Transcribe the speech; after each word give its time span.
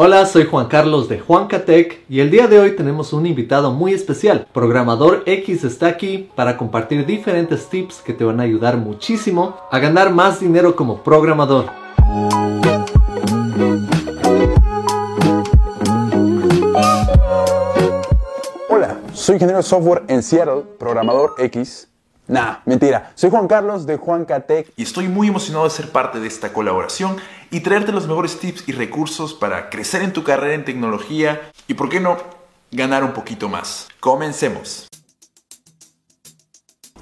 Hola, 0.00 0.26
soy 0.26 0.44
Juan 0.44 0.68
Carlos 0.68 1.08
de 1.08 1.18
Juancatec 1.18 2.04
y 2.08 2.20
el 2.20 2.30
día 2.30 2.46
de 2.46 2.60
hoy 2.60 2.76
tenemos 2.76 3.12
un 3.12 3.26
invitado 3.26 3.72
muy 3.72 3.92
especial. 3.92 4.46
Programador 4.52 5.24
X 5.26 5.64
está 5.64 5.88
aquí 5.88 6.30
para 6.36 6.56
compartir 6.56 7.04
diferentes 7.04 7.68
tips 7.68 8.00
que 8.02 8.12
te 8.12 8.22
van 8.22 8.38
a 8.38 8.44
ayudar 8.44 8.76
muchísimo 8.76 9.56
a 9.72 9.80
ganar 9.80 10.12
más 10.12 10.38
dinero 10.38 10.76
como 10.76 11.02
programador. 11.02 11.64
Hola, 18.68 19.00
soy 19.12 19.34
ingeniero 19.34 19.56
de 19.56 19.64
software 19.64 20.04
en 20.06 20.22
Seattle, 20.22 20.62
programador 20.78 21.34
X. 21.38 21.88
Nah, 22.28 22.58
mentira. 22.66 23.10
Soy 23.14 23.30
Juan 23.30 23.48
Carlos 23.48 23.86
de 23.86 23.96
Juancatec 23.96 24.70
y 24.76 24.82
estoy 24.82 25.08
muy 25.08 25.28
emocionado 25.28 25.64
de 25.64 25.70
ser 25.70 25.90
parte 25.90 26.20
de 26.20 26.28
esta 26.28 26.52
colaboración 26.52 27.16
y 27.50 27.60
traerte 27.60 27.90
los 27.90 28.06
mejores 28.06 28.38
tips 28.38 28.68
y 28.68 28.72
recursos 28.72 29.32
para 29.32 29.70
crecer 29.70 30.02
en 30.02 30.12
tu 30.12 30.24
carrera 30.24 30.52
en 30.52 30.66
tecnología 30.66 31.40
y, 31.68 31.72
por 31.74 31.88
qué 31.88 32.00
no, 32.00 32.18
ganar 32.70 33.02
un 33.02 33.12
poquito 33.12 33.48
más. 33.48 33.88
Comencemos. 33.98 34.88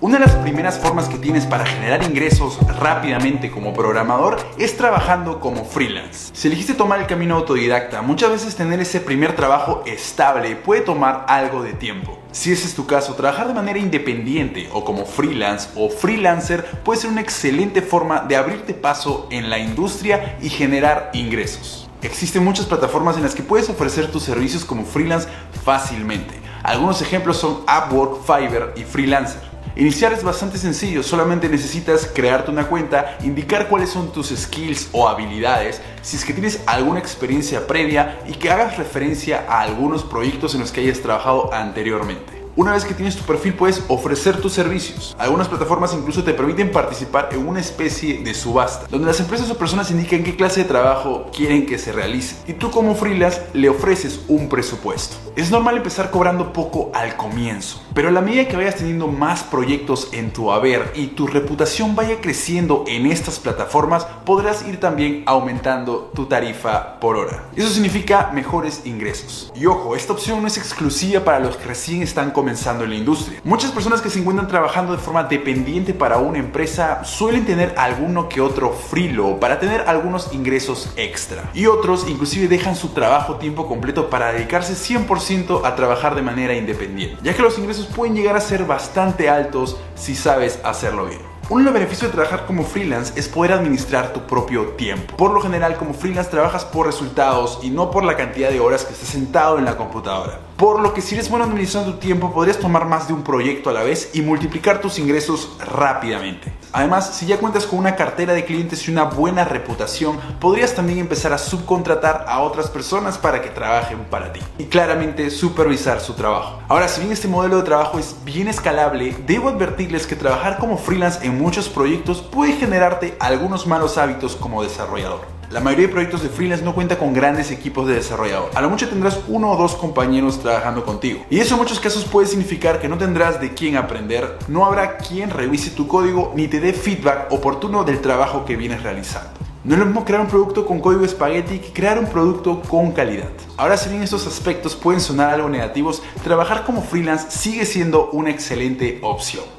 Una 0.01 0.19
de 0.19 0.27
las 0.27 0.37
primeras 0.37 0.79
formas 0.79 1.09
que 1.09 1.19
tienes 1.19 1.45
para 1.45 1.67
generar 1.67 2.05
ingresos 2.05 2.59
rápidamente 2.79 3.51
como 3.51 3.73
programador 3.73 4.37
es 4.59 4.77
trabajando 4.77 5.41
como 5.41 5.65
freelance. 5.65 6.31
Si 6.35 6.47
elegiste 6.47 6.75
tomar 6.75 7.01
el 7.01 7.09
camino 7.09 7.35
autodidacta, 7.35 8.01
muchas 8.01 8.31
veces 8.31 8.55
tener 8.55 8.79
ese 8.79 9.01
primer 9.01 9.35
trabajo 9.35 9.83
estable 9.87 10.55
puede 10.55 10.83
tomar 10.83 11.25
algo 11.29 11.65
de 11.65 11.73
tiempo. 11.73 12.17
Si 12.37 12.53
ese 12.53 12.67
es 12.67 12.75
tu 12.75 12.85
caso, 12.85 13.15
trabajar 13.15 13.49
de 13.49 13.55
manera 13.55 13.79
independiente 13.79 14.69
o 14.71 14.85
como 14.85 15.07
freelance 15.07 15.71
o 15.75 15.89
freelancer 15.89 16.67
puede 16.85 17.01
ser 17.01 17.09
una 17.09 17.23
excelente 17.23 17.81
forma 17.81 18.21
de 18.21 18.37
abrirte 18.37 18.75
paso 18.75 19.27
en 19.31 19.49
la 19.49 19.59
industria 19.59 20.37
y 20.43 20.51
generar 20.51 21.09
ingresos. 21.15 21.89
Existen 22.03 22.45
muchas 22.45 22.67
plataformas 22.67 23.17
en 23.17 23.23
las 23.23 23.35
que 23.35 23.43
puedes 23.43 23.71
ofrecer 23.71 24.13
tus 24.13 24.25
servicios 24.25 24.67
como 24.67 24.85
freelance 24.85 25.27
fácilmente. 25.65 26.35
Algunos 26.63 27.01
ejemplos 27.01 27.39
son 27.39 27.63
Upwork, 27.63 28.23
Fiverr 28.27 28.75
y 28.77 28.85
Freelancer. 28.85 29.41
Iniciar 29.79 30.15
es 30.15 30.23
bastante 30.25 30.57
sencillo, 30.57 31.03
solamente 31.03 31.51
necesitas 31.51 32.07
crearte 32.07 32.51
una 32.51 32.67
cuenta, 32.67 33.19
indicar 33.23 33.69
cuáles 33.69 33.91
son 33.91 34.11
tus 34.11 34.29
skills 34.29 34.89
o 34.93 35.07
habilidades, 35.07 35.83
si 36.01 36.17
es 36.17 36.25
que 36.25 36.33
tienes 36.33 36.63
alguna 36.65 36.99
experiencia 36.99 37.67
previa 37.67 38.21
y 38.27 38.33
que 38.33 38.51
hagas 38.51 38.79
referencia 38.79 39.45
a 39.47 39.61
algunos 39.61 40.03
proyectos 40.03 40.55
en 40.55 40.63
los 40.63 40.73
que 40.73 40.81
hayas 40.81 41.03
trabajado 41.03 41.53
anteriormente. 41.53 42.36
Una 42.59 42.73
vez 42.73 42.87
que 42.87 42.95
tienes 42.95 43.17
tu 43.17 43.23
perfil 43.25 43.53
puedes 43.53 43.83
ofrecer 43.89 44.41
tus 44.41 44.55
servicios. 44.55 45.15
Algunas 45.19 45.47
plataformas 45.47 45.93
incluso 45.93 46.25
te 46.25 46.33
permiten 46.33 46.73
participar 46.73 47.29
en 47.33 47.47
una 47.47 47.61
especie 47.61 48.23
de 48.23 48.33
subasta, 48.33 48.87
donde 48.89 49.07
las 49.07 49.21
empresas 49.21 49.51
o 49.51 49.59
personas 49.59 49.91
indican 49.91 50.25
qué 50.25 50.37
clase 50.37 50.63
de 50.63 50.69
trabajo 50.69 51.31
quieren 51.37 51.67
que 51.67 51.77
se 51.77 51.93
realice. 51.93 52.37
Y 52.47 52.55
tú 52.55 52.71
como 52.71 52.95
freelance 52.95 53.43
le 53.53 53.69
ofreces 53.69 54.21
un 54.29 54.49
presupuesto. 54.49 55.17
Es 55.37 55.51
normal 55.51 55.77
empezar 55.77 56.11
cobrando 56.11 56.55
poco 56.55 56.91
al 56.95 57.19
comienzo, 57.19 57.83
pero 57.93 58.09
a 58.09 58.11
la 58.11 58.23
medida 58.23 58.49
que 58.49 58.57
vayas 58.57 58.77
teniendo 58.77 59.07
más 59.07 59.43
proyectos 59.43 60.09
en 60.13 60.33
tu 60.33 60.51
haber 60.51 60.93
y 60.95 61.09
tu 61.09 61.27
reputación 61.27 61.95
vaya 61.95 62.23
creciendo 62.23 62.85
en 62.87 63.05
estas 63.05 63.39
plataformas, 63.39 64.07
podrás 64.25 64.67
ir 64.67 64.81
también 64.81 65.25
aumentando 65.27 66.11
tu 66.15 66.25
tarifa 66.25 66.99
por 67.01 67.17
hora. 67.17 67.45
Eso 67.55 67.69
significa 67.69 68.31
mejores 68.33 68.87
ingresos. 68.87 69.53
Y 69.55 69.67
ojo, 69.67 69.95
esta 69.95 70.15
opción 70.15 70.41
no 70.41 70.49
es 70.49 70.57
exclusiva 70.57 71.21
para 71.21 71.39
los 71.39 71.59
que 71.59 71.67
recién 71.67 72.01
están 72.01 72.31
comenzando 72.31 72.46
comenzando 72.47 72.85
en 72.85 72.91
la 72.91 72.97
industria. 72.97 73.41
Muchas 73.43 73.73
personas 73.73 74.01
que 74.01 74.09
se 74.09 74.21
encuentran 74.21 74.47
trabajando 74.47 74.93
de 74.93 74.99
forma 74.99 75.25
dependiente 75.25 75.93
para 75.93 76.19
una 76.19 76.39
empresa 76.39 77.03
suelen 77.03 77.45
tener 77.45 77.75
alguno 77.77 78.29
que 78.29 78.41
otro 78.41 78.73
frilo 78.73 79.41
para 79.41 79.59
tener 79.59 79.81
algunos 79.89 80.33
ingresos 80.33 80.93
extra. 80.95 81.51
Y 81.55 81.67
otros 81.67 82.07
inclusive 82.09 82.47
dejan 82.47 82.77
su 82.77 82.91
trabajo 82.91 83.39
tiempo 83.39 83.67
completo 83.67 84.11
para 84.11 84.33
dedicarse 84.33 84.75
100% 84.75 85.63
a 85.65 85.75
trabajar 85.75 86.15
de 86.15 86.23
manera 86.23 86.55
independiente, 86.55 87.17
ya 87.21 87.35
que 87.35 87.43
los 87.43 87.59
ingresos 87.59 87.87
pueden 87.87 88.15
llegar 88.15 88.37
a 88.37 88.41
ser 88.41 88.65
bastante 88.65 89.29
altos 89.29 89.77
si 89.97 90.15
sabes 90.15 90.61
hacerlo 90.63 91.07
bien. 91.07 91.36
Uno 91.49 91.61
de 91.61 91.65
los 91.67 91.75
beneficios 91.75 92.11
de 92.11 92.17
trabajar 92.17 92.45
como 92.45 92.65
freelance 92.65 93.13
es 93.15 93.29
poder 93.29 93.53
administrar 93.53 94.13
tu 94.13 94.27
propio 94.27 94.71
tiempo. 94.71 95.17
Por 95.17 95.33
lo 95.33 95.41
general, 95.41 95.77
como 95.77 95.95
freelance 95.95 96.29
trabajas 96.29 96.65
por 96.65 96.87
resultados 96.87 97.61
y 97.63 97.71
no 97.71 97.93
por 97.93 98.03
la 98.03 98.17
cantidad 98.17 98.51
de 98.51 98.59
horas 98.59 98.85
que 98.85 98.93
estés 98.93 99.11
sentado 99.11 99.57
en 99.57 99.65
la 99.65 99.77
computadora. 99.77 100.41
Por 100.57 100.81
lo 100.81 100.93
que 100.93 101.01
si 101.01 101.15
eres 101.15 101.31
bueno 101.31 101.45
administrando 101.45 101.93
tu 101.93 101.99
tiempo, 101.99 102.33
podrías 102.33 102.59
tomar 102.59 102.87
más 102.87 103.07
de 103.07 103.15
un 103.15 103.23
proyecto 103.23 103.71
a 103.71 103.73
la 103.73 103.85
vez 103.85 104.11
y 104.15 104.23
multiplicar 104.23 104.81
tus 104.81 104.99
ingresos 104.99 105.57
rápidamente. 105.65 106.53
Además, 106.77 107.15
si 107.15 107.25
ya 107.25 107.39
cuentas 107.39 107.65
con 107.65 107.79
una 107.79 107.97
cartera 107.97 108.35
de 108.35 108.45
clientes 108.45 108.87
y 108.87 108.91
una 108.91 109.05
buena 109.05 109.47
reputación, 109.47 110.19
podrías 110.39 110.75
también 110.75 110.99
empezar 110.99 111.33
a 111.33 111.39
subcontratar 111.39 112.27
a 112.29 112.41
otras 112.41 112.69
personas 112.69 113.17
para 113.17 113.41
que 113.41 113.49
trabajen 113.49 114.01
para 114.11 114.31
ti. 114.31 114.41
Y 114.59 114.65
claramente 114.65 115.31
supervisar 115.31 116.03
su 116.03 116.13
trabajo. 116.13 116.61
Ahora, 116.69 116.87
si 116.89 117.01
bien 117.01 117.15
este 117.15 117.29
modelo 117.29 117.57
de 117.57 117.63
trabajo 117.63 117.99
es 117.99 118.15
bien 118.27 118.49
escalable, 118.49 119.17
debo 119.27 119.49
advertirles 119.49 120.07
que 120.07 120.17
trabajar 120.17 120.59
como 120.59 120.77
freelance 120.77 121.27
en 121.27 121.39
muchos 121.39 121.71
proyectos 121.71 122.21
puede 122.21 122.53
generarte 122.53 123.17
algunos 123.21 123.67
malos 123.67 123.97
hábitos 123.97 124.37
como 124.37 124.63
desarrollador. 124.63 125.36
La 125.51 125.61
mayoría 125.61 125.87
de 125.87 125.93
proyectos 125.93 126.23
de 126.25 126.29
freelance 126.29 126.65
no 126.65 126.75
cuenta 126.75 126.99
con 126.99 127.15
grandes 127.15 127.53
equipos 127.53 127.87
de 127.87 127.95
desarrollador. 127.95 128.51
A 128.55 128.61
lo 128.61 128.69
mucho 128.69 128.89
tendrás 128.89 129.21
uno 129.29 129.53
o 129.53 129.57
dos 129.57 129.77
compañeros 129.77 130.41
trabajando 130.41 130.85
contigo. 130.85 131.25
Y 131.31 131.39
eso 131.39 131.55
en 131.55 131.61
muchos 131.61 131.79
casos 131.79 132.05
puede 132.05 132.27
significar 132.27 132.81
que 132.81 132.89
no 132.89 132.99
tendrás 132.99 133.41
de 133.41 133.55
quién 133.55 133.77
aprender, 133.77 134.39
no 134.49 134.67
habrá 134.67 134.97
quien 134.97 135.31
revise 135.31 135.71
tu 135.71 135.87
código 135.87 136.33
ni 136.35 136.49
te 136.49 136.59
dé 136.59 136.73
feedback 136.73 137.31
oportuno 137.31 137.85
del 137.85 138.01
trabajo 138.01 138.45
que 138.45 138.57
vienes 138.57 138.83
realizando. 138.83 139.31
No 139.63 139.75
es 139.75 139.79
lo 139.79 139.87
mismo 139.87 140.05
crear 140.05 140.21
un 140.21 140.29
producto 140.29 140.67
con 140.67 140.81
código 140.81 141.05
espagueti 141.05 141.59
que 141.59 141.73
crear 141.73 141.99
un 141.99 142.07
producto 142.07 142.63
con 142.63 142.93
calidad. 142.93 143.31
Ahora 143.57 143.77
si 143.77 143.89
bien 143.89 144.03
estos 144.03 144.27
aspectos 144.27 144.75
pueden 144.75 145.01
sonar 145.01 145.31
algo 145.31 145.49
negativos, 145.49 146.03
trabajar 146.25 146.65
como 146.65 146.83
freelance 146.83 147.31
sigue 147.31 147.65
siendo 147.65 148.11
una 148.11 148.31
excelente 148.31 148.99
opción. 149.03 149.56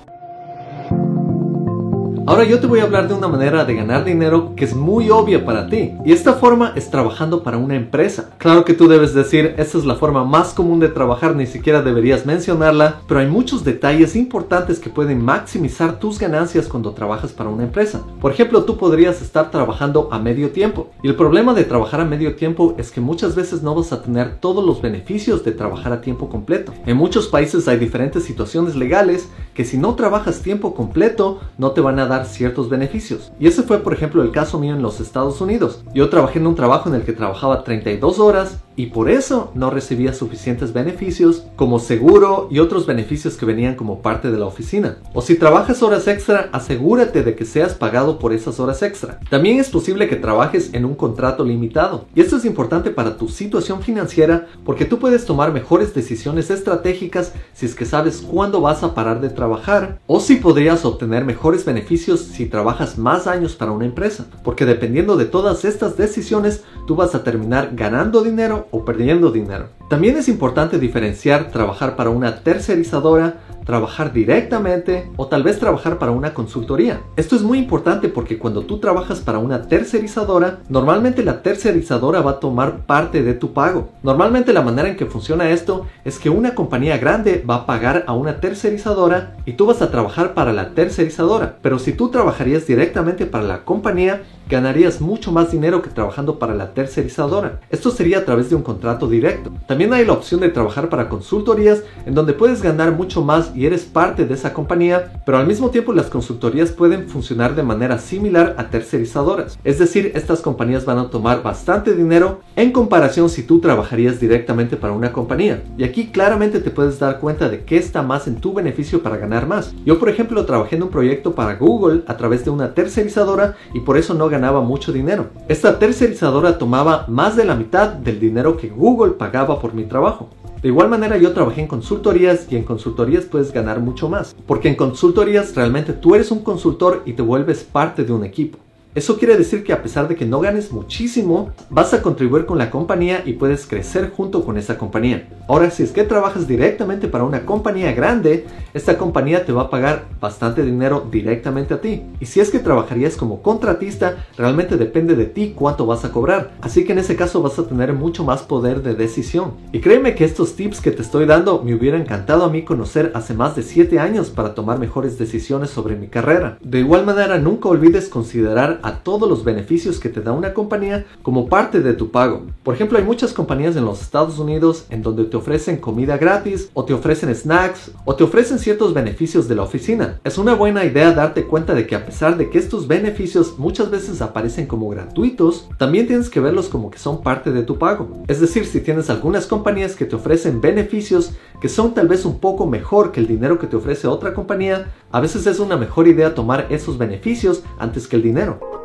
Ahora 2.27 2.43
yo 2.43 2.59
te 2.59 2.67
voy 2.67 2.81
a 2.81 2.83
hablar 2.83 3.07
de 3.07 3.13
una 3.13 3.29
manera 3.29 3.63
de 3.63 3.73
ganar 3.73 4.03
dinero 4.03 4.51
que 4.53 4.65
es 4.65 4.75
muy 4.75 5.09
obvia 5.09 5.45
para 5.45 5.69
ti. 5.69 5.93
Y 6.03 6.11
esta 6.11 6.33
forma 6.33 6.73
es 6.75 6.89
trabajando 6.89 7.41
para 7.41 7.57
una 7.57 7.75
empresa. 7.75 8.31
Claro 8.37 8.65
que 8.65 8.73
tú 8.73 8.89
debes 8.89 9.13
decir, 9.13 9.55
esta 9.57 9.77
es 9.77 9.85
la 9.85 9.95
forma 9.95 10.25
más 10.25 10.53
común 10.53 10.81
de 10.81 10.89
trabajar, 10.89 11.37
ni 11.37 11.45
siquiera 11.45 11.81
deberías 11.81 12.25
mencionarla, 12.25 12.99
pero 13.07 13.21
hay 13.21 13.27
muchos 13.27 13.63
detalles 13.63 14.17
importantes 14.17 14.77
que 14.77 14.89
pueden 14.89 15.23
maximizar 15.23 15.99
tus 15.99 16.19
ganancias 16.19 16.67
cuando 16.67 16.91
trabajas 16.91 17.31
para 17.31 17.49
una 17.49 17.63
empresa. 17.63 18.01
Por 18.19 18.33
ejemplo, 18.33 18.65
tú 18.65 18.75
podrías 18.75 19.21
estar 19.21 19.49
trabajando 19.49 20.09
a 20.11 20.19
medio 20.19 20.49
tiempo. 20.49 20.89
Y 21.03 21.07
el 21.07 21.15
problema 21.15 21.53
de 21.53 21.63
trabajar 21.63 22.01
a 22.01 22.05
medio 22.05 22.35
tiempo 22.35 22.75
es 22.77 22.91
que 22.91 22.99
muchas 22.99 23.35
veces 23.35 23.63
no 23.63 23.73
vas 23.73 23.93
a 23.93 24.01
tener 24.01 24.35
todos 24.41 24.65
los 24.65 24.81
beneficios 24.81 25.45
de 25.45 25.53
trabajar 25.53 25.93
a 25.93 26.01
tiempo 26.01 26.27
completo. 26.27 26.73
En 26.85 26.97
muchos 26.97 27.29
países 27.29 27.69
hay 27.69 27.77
diferentes 27.77 28.25
situaciones 28.25 28.75
legales 28.75 29.29
que 29.53 29.63
si 29.63 29.77
no 29.77 29.95
trabajas 29.95 30.41
tiempo 30.41 30.75
completo 30.75 31.39
no 31.57 31.71
te 31.71 31.79
van 31.79 31.99
a 31.99 32.05
dar 32.05 32.16
ciertos 32.25 32.69
beneficios. 32.69 33.31
Y 33.39 33.47
ese 33.47 33.63
fue 33.63 33.79
por 33.79 33.93
ejemplo 33.93 34.21
el 34.21 34.31
caso 34.31 34.59
mío 34.59 34.75
en 34.75 34.81
los 34.81 34.99
Estados 34.99 35.41
Unidos. 35.41 35.83
Yo 35.93 36.09
trabajé 36.09 36.39
en 36.39 36.47
un 36.47 36.55
trabajo 36.55 36.89
en 36.89 36.95
el 36.95 37.03
que 37.03 37.13
trabajaba 37.13 37.63
32 37.63 38.19
horas 38.19 38.59
y 38.77 38.85
por 38.85 39.09
eso 39.09 39.51
no 39.55 39.71
recibía 39.71 40.13
suficientes 40.13 40.71
beneficios 40.71 41.43
como 41.55 41.79
seguro 41.79 42.47
y 42.51 42.59
otros 42.59 42.85
beneficios 42.85 43.35
que 43.35 43.45
venían 43.45 43.75
como 43.75 44.03
parte 44.03 44.31
de 44.31 44.37
la 44.37 44.45
oficina. 44.45 44.99
O 45.13 45.21
si 45.23 45.35
trabajas 45.35 45.81
horas 45.81 46.07
extra, 46.07 46.49
asegúrate 46.53 47.23
de 47.23 47.35
que 47.35 47.43
seas 47.43 47.73
pagado 47.73 48.19
por 48.19 48.33
esas 48.33 48.59
horas 48.59 48.83
extra. 48.83 49.19
También 49.31 49.59
es 49.59 49.69
posible 49.69 50.07
que 50.07 50.15
trabajes 50.15 50.73
en 50.73 50.85
un 50.85 50.93
contrato 50.93 51.43
limitado. 51.43 52.05
Y 52.13 52.21
esto 52.21 52.37
es 52.37 52.45
importante 52.45 52.91
para 52.91 53.17
tu 53.17 53.27
situación 53.27 53.81
financiera 53.81 54.47
porque 54.63 54.85
tú 54.85 54.99
puedes 54.99 55.25
tomar 55.25 55.51
mejores 55.51 55.95
decisiones 55.95 56.51
estratégicas 56.51 57.33
si 57.53 57.65
es 57.65 57.73
que 57.73 57.85
sabes 57.85 58.21
cuándo 58.21 58.61
vas 58.61 58.83
a 58.83 58.93
parar 58.93 59.21
de 59.21 59.29
trabajar 59.29 59.97
o 60.05 60.19
si 60.19 60.35
podrías 60.35 60.85
obtener 60.85 61.25
mejores 61.25 61.65
beneficios 61.65 62.19
si 62.19 62.45
trabajas 62.45 62.99
más 62.99 63.25
años 63.25 63.55
para 63.55 63.71
una 63.71 63.85
empresa. 63.85 64.27
Porque 64.43 64.65
dependiendo 64.65 65.17
de 65.17 65.25
todas 65.25 65.65
estas 65.65 65.97
decisiones, 65.97 66.63
tú 66.85 66.95
vas 66.95 67.15
a 67.15 67.23
terminar 67.23 67.71
ganando 67.73 68.21
dinero 68.21 68.66
o 68.71 68.83
perdiendo 68.83 69.31
dinero. 69.31 69.76
También 69.89 70.17
es 70.17 70.27
importante 70.27 70.79
diferenciar 70.79 71.49
trabajar 71.49 71.95
para 71.95 72.09
una 72.09 72.43
tercerizadora, 72.43 73.37
trabajar 73.63 74.11
directamente 74.11 75.09
o 75.15 75.27
tal 75.27 75.43
vez 75.43 75.59
trabajar 75.59 75.97
para 75.97 76.11
una 76.11 76.33
consultoría. 76.33 77.01
Esto 77.15 77.37
es 77.37 77.41
muy 77.41 77.57
importante 77.57 78.09
porque 78.09 78.37
cuando 78.37 78.63
tú 78.63 78.79
trabajas 78.79 79.21
para 79.21 79.39
una 79.39 79.63
tercerizadora, 79.69 80.59
normalmente 80.67 81.23
la 81.23 81.41
tercerizadora 81.41 82.19
va 82.19 82.31
a 82.31 82.39
tomar 82.41 82.85
parte 82.85 83.23
de 83.23 83.33
tu 83.33 83.53
pago. 83.53 83.89
Normalmente 84.03 84.51
la 84.51 84.61
manera 84.61 84.89
en 84.89 84.97
que 84.97 85.05
funciona 85.05 85.51
esto 85.51 85.85
es 86.03 86.19
que 86.19 86.29
una 86.29 86.53
compañía 86.53 86.97
grande 86.97 87.43
va 87.49 87.55
a 87.55 87.65
pagar 87.65 88.03
a 88.07 88.13
una 88.13 88.41
tercerizadora 88.41 89.37
y 89.45 89.53
tú 89.53 89.67
vas 89.67 89.81
a 89.81 89.89
trabajar 89.89 90.33
para 90.33 90.51
la 90.51 90.73
tercerizadora. 90.73 91.59
Pero 91.61 91.79
si 91.79 91.93
tú 91.93 92.09
trabajarías 92.09 92.67
directamente 92.67 93.25
para 93.25 93.45
la 93.45 93.63
compañía, 93.63 94.23
ganarías 94.49 95.01
mucho 95.01 95.31
más 95.31 95.51
dinero 95.51 95.81
que 95.81 95.89
trabajando 95.89 96.39
para 96.39 96.55
la 96.55 96.73
tercerizadora. 96.73 97.59
Esto 97.69 97.91
sería 97.91 98.19
a 98.19 98.25
través 98.25 98.49
de 98.49 98.55
un 98.55 98.63
contrato 98.63 99.07
directo. 99.07 99.51
Hay 99.85 100.05
la 100.05 100.13
opción 100.13 100.41
de 100.41 100.49
trabajar 100.49 100.89
para 100.89 101.07
consultorías 101.07 101.83
en 102.05 102.15
donde 102.15 102.33
puedes 102.33 102.61
ganar 102.61 102.93
mucho 102.93 103.23
más 103.23 103.51
y 103.55 103.65
eres 103.65 103.83
parte 103.83 104.25
de 104.25 104.33
esa 104.33 104.53
compañía, 104.53 105.21
pero 105.25 105.37
al 105.37 105.47
mismo 105.47 105.69
tiempo 105.69 105.93
las 105.93 106.07
consultorías 106.07 106.71
pueden 106.71 107.07
funcionar 107.07 107.55
de 107.55 107.63
manera 107.63 107.99
similar 107.99 108.55
a 108.57 108.69
tercerizadoras. 108.69 109.57
Es 109.63 109.79
decir, 109.79 110.11
estas 110.15 110.41
compañías 110.41 110.85
van 110.85 110.97
a 110.97 111.09
tomar 111.09 111.43
bastante 111.43 111.93
dinero 111.95 112.41
en 112.55 112.71
comparación 112.71 113.29
si 113.29 113.43
tú 113.43 113.59
trabajarías 113.59 114.19
directamente 114.19 114.77
para 114.77 114.93
una 114.93 115.13
compañía. 115.13 115.63
Y 115.77 115.83
aquí 115.83 116.07
claramente 116.07 116.59
te 116.59 116.71
puedes 116.71 116.99
dar 116.99 117.19
cuenta 117.19 117.47
de 117.47 117.63
qué 117.63 117.77
está 117.77 118.01
más 118.01 118.27
en 118.27 118.37
tu 118.37 118.53
beneficio 118.53 119.03
para 119.03 119.17
ganar 119.17 119.47
más. 119.47 119.73
Yo 119.85 119.99
por 119.99 120.09
ejemplo 120.09 120.45
trabajé 120.45 120.75
en 120.75 120.83
un 120.83 120.89
proyecto 120.89 121.35
para 121.35 121.55
Google 121.55 122.03
a 122.07 122.17
través 122.17 122.43
de 122.43 122.49
una 122.49 122.73
tercerizadora 122.73 123.55
y 123.73 123.81
por 123.81 123.97
eso 123.97 124.13
no 124.13 124.27
ganaba 124.27 124.61
mucho 124.61 124.91
dinero. 124.91 125.29
Esta 125.47 125.79
tercerizadora 125.79 126.57
tomaba 126.57 127.05
más 127.07 127.35
de 127.35 127.45
la 127.45 127.55
mitad 127.55 127.89
del 127.89 128.19
dinero 128.19 128.57
que 128.57 128.69
Google 128.69 129.13
pagaba 129.13 129.59
por 129.59 129.66
mi 129.73 129.85
trabajo. 129.85 130.29
De 130.61 130.69
igual 130.69 130.89
manera 130.89 131.17
yo 131.17 131.33
trabajé 131.33 131.61
en 131.61 131.67
consultorías 131.67 132.47
y 132.49 132.55
en 132.55 132.63
consultorías 132.63 133.25
puedes 133.25 133.53
ganar 133.53 133.79
mucho 133.79 134.09
más, 134.09 134.35
porque 134.47 134.69
en 134.69 134.75
consultorías 134.75 135.55
realmente 135.55 135.93
tú 135.93 136.15
eres 136.15 136.31
un 136.31 136.43
consultor 136.43 137.03
y 137.05 137.13
te 137.13 137.21
vuelves 137.21 137.63
parte 137.63 138.03
de 138.03 138.13
un 138.13 138.23
equipo. 138.23 138.57
Eso 138.97 139.19
quiere 139.19 139.37
decir 139.37 139.63
que 139.63 139.73
a 139.73 139.83
pesar 139.83 140.07
de 140.07 140.15
que 140.15 140.25
no 140.25 140.39
ganes 140.39 140.71
muchísimo, 140.71 141.51
vas 141.69 141.93
a 141.93 142.01
contribuir 142.01 142.47
con 142.47 142.57
la 142.57 142.71
compañía 142.71 143.21
y 143.23 143.33
puedes 143.33 143.67
crecer 143.67 144.09
junto 144.09 144.43
con 144.43 144.57
esa 144.57 144.79
compañía. 144.79 145.29
Ahora, 145.47 145.69
si 145.69 145.83
es 145.83 145.91
que 145.91 146.03
trabajas 146.03 146.47
directamente 146.47 147.07
para 147.07 147.23
una 147.23 147.45
compañía 147.45 147.91
grande, 147.91 148.47
esta 148.73 148.97
compañía 148.97 149.45
te 149.45 149.51
va 149.51 149.61
a 149.61 149.69
pagar 149.69 150.05
bastante 150.19 150.63
dinero 150.63 151.07
directamente 151.11 151.75
a 151.75 151.79
ti. 151.79 152.01
Y 152.19 152.25
si 152.25 152.39
es 152.39 152.49
que 152.49 152.57
trabajarías 152.57 153.15
como 153.17 153.43
contratista, 153.43 154.25
realmente 154.35 154.77
depende 154.77 155.15
de 155.15 155.25
ti 155.25 155.53
cuánto 155.55 155.85
vas 155.85 156.03
a 156.03 156.11
cobrar. 156.11 156.53
Así 156.61 156.83
que 156.83 156.93
en 156.93 156.97
ese 156.97 157.15
caso 157.15 157.43
vas 157.43 157.59
a 157.59 157.67
tener 157.67 157.93
mucho 157.93 158.23
más 158.23 158.41
poder 158.41 158.81
de 158.81 158.95
decisión. 158.95 159.51
Y 159.73 159.79
créeme 159.79 160.15
que 160.15 160.25
estos 160.25 160.55
tips 160.55 160.81
que 160.81 160.89
te 160.89 161.03
estoy 161.03 161.27
dando 161.27 161.61
me 161.61 161.75
hubiera 161.75 161.99
encantado 161.99 162.45
a 162.45 162.49
mí 162.49 162.63
conocer 162.63 163.11
hace 163.13 163.35
más 163.35 163.55
de 163.55 163.61
7 163.61 163.99
años 163.99 164.31
para 164.31 164.55
tomar 164.55 164.79
mejores 164.79 165.19
decisiones 165.19 165.69
sobre 165.69 165.95
mi 165.95 166.07
carrera. 166.07 166.57
De 166.63 166.79
igual 166.79 167.05
manera, 167.05 167.37
nunca 167.37 167.69
olvides 167.69 168.09
considerar 168.09 168.79
a 168.87 168.99
todos 169.03 169.27
los 169.27 169.43
beneficios 169.43 169.99
que 169.99 170.07
te 170.07 170.21
da 170.21 170.31
una 170.31 170.53
compañía 170.53 171.05
como 171.21 171.49
parte 171.49 171.81
de 171.81 171.93
tu 171.93 172.09
pago. 172.09 172.43
Por 172.63 172.73
ejemplo, 172.73 172.97
hay 172.97 173.03
muchas 173.03 173.33
compañías 173.33 173.75
en 173.75 173.83
los 173.83 174.01
Estados 174.01 174.39
Unidos 174.39 174.85
en 174.89 175.03
donde 175.03 175.25
te 175.25 175.35
ofrecen 175.35 175.75
comida 175.75 176.17
gratis 176.17 176.69
o 176.73 176.85
te 176.85 176.93
ofrecen 176.93 177.35
snacks 177.35 177.91
o 178.05 178.15
te 178.15 178.23
ofrecen 178.23 178.59
ciertos 178.59 178.93
beneficios 178.93 179.49
de 179.49 179.55
la 179.55 179.63
oficina. 179.63 180.21
Es 180.23 180.37
una 180.37 180.55
buena 180.55 180.85
idea 180.85 181.11
darte 181.11 181.43
cuenta 181.43 181.73
de 181.73 181.85
que 181.85 181.95
a 181.95 182.05
pesar 182.05 182.37
de 182.37 182.49
que 182.49 182.59
estos 182.59 182.87
beneficios 182.87 183.59
muchas 183.59 183.91
veces 183.91 184.21
aparecen 184.21 184.67
como 184.67 184.87
gratuitos, 184.87 185.67
también 185.77 186.07
tienes 186.07 186.29
que 186.29 186.39
verlos 186.39 186.69
como 186.69 186.89
que 186.89 186.97
son 186.97 187.21
parte 187.21 187.51
de 187.51 187.63
tu 187.63 187.77
pago. 187.77 188.23
Es 188.29 188.39
decir, 188.39 188.65
si 188.65 188.79
tienes 188.79 189.09
algunas 189.09 189.47
compañías 189.47 189.97
que 189.97 190.05
te 190.05 190.15
ofrecen 190.15 190.61
beneficios 190.61 191.33
que 191.59 191.67
son 191.67 191.93
tal 191.93 192.07
vez 192.07 192.23
un 192.23 192.39
poco 192.39 192.67
mejor 192.67 193.11
que 193.11 193.19
el 193.19 193.27
dinero 193.27 193.59
que 193.59 193.67
te 193.67 193.75
ofrece 193.75 194.07
otra 194.07 194.33
compañía, 194.33 194.93
a 195.11 195.19
veces 195.19 195.45
es 195.45 195.59
una 195.59 195.75
mejor 195.75 196.07
idea 196.07 196.35
tomar 196.35 196.67
esos 196.69 196.97
beneficios 196.97 197.63
antes 197.79 198.07
que 198.07 198.15
el 198.15 198.23
dinero. 198.23 198.76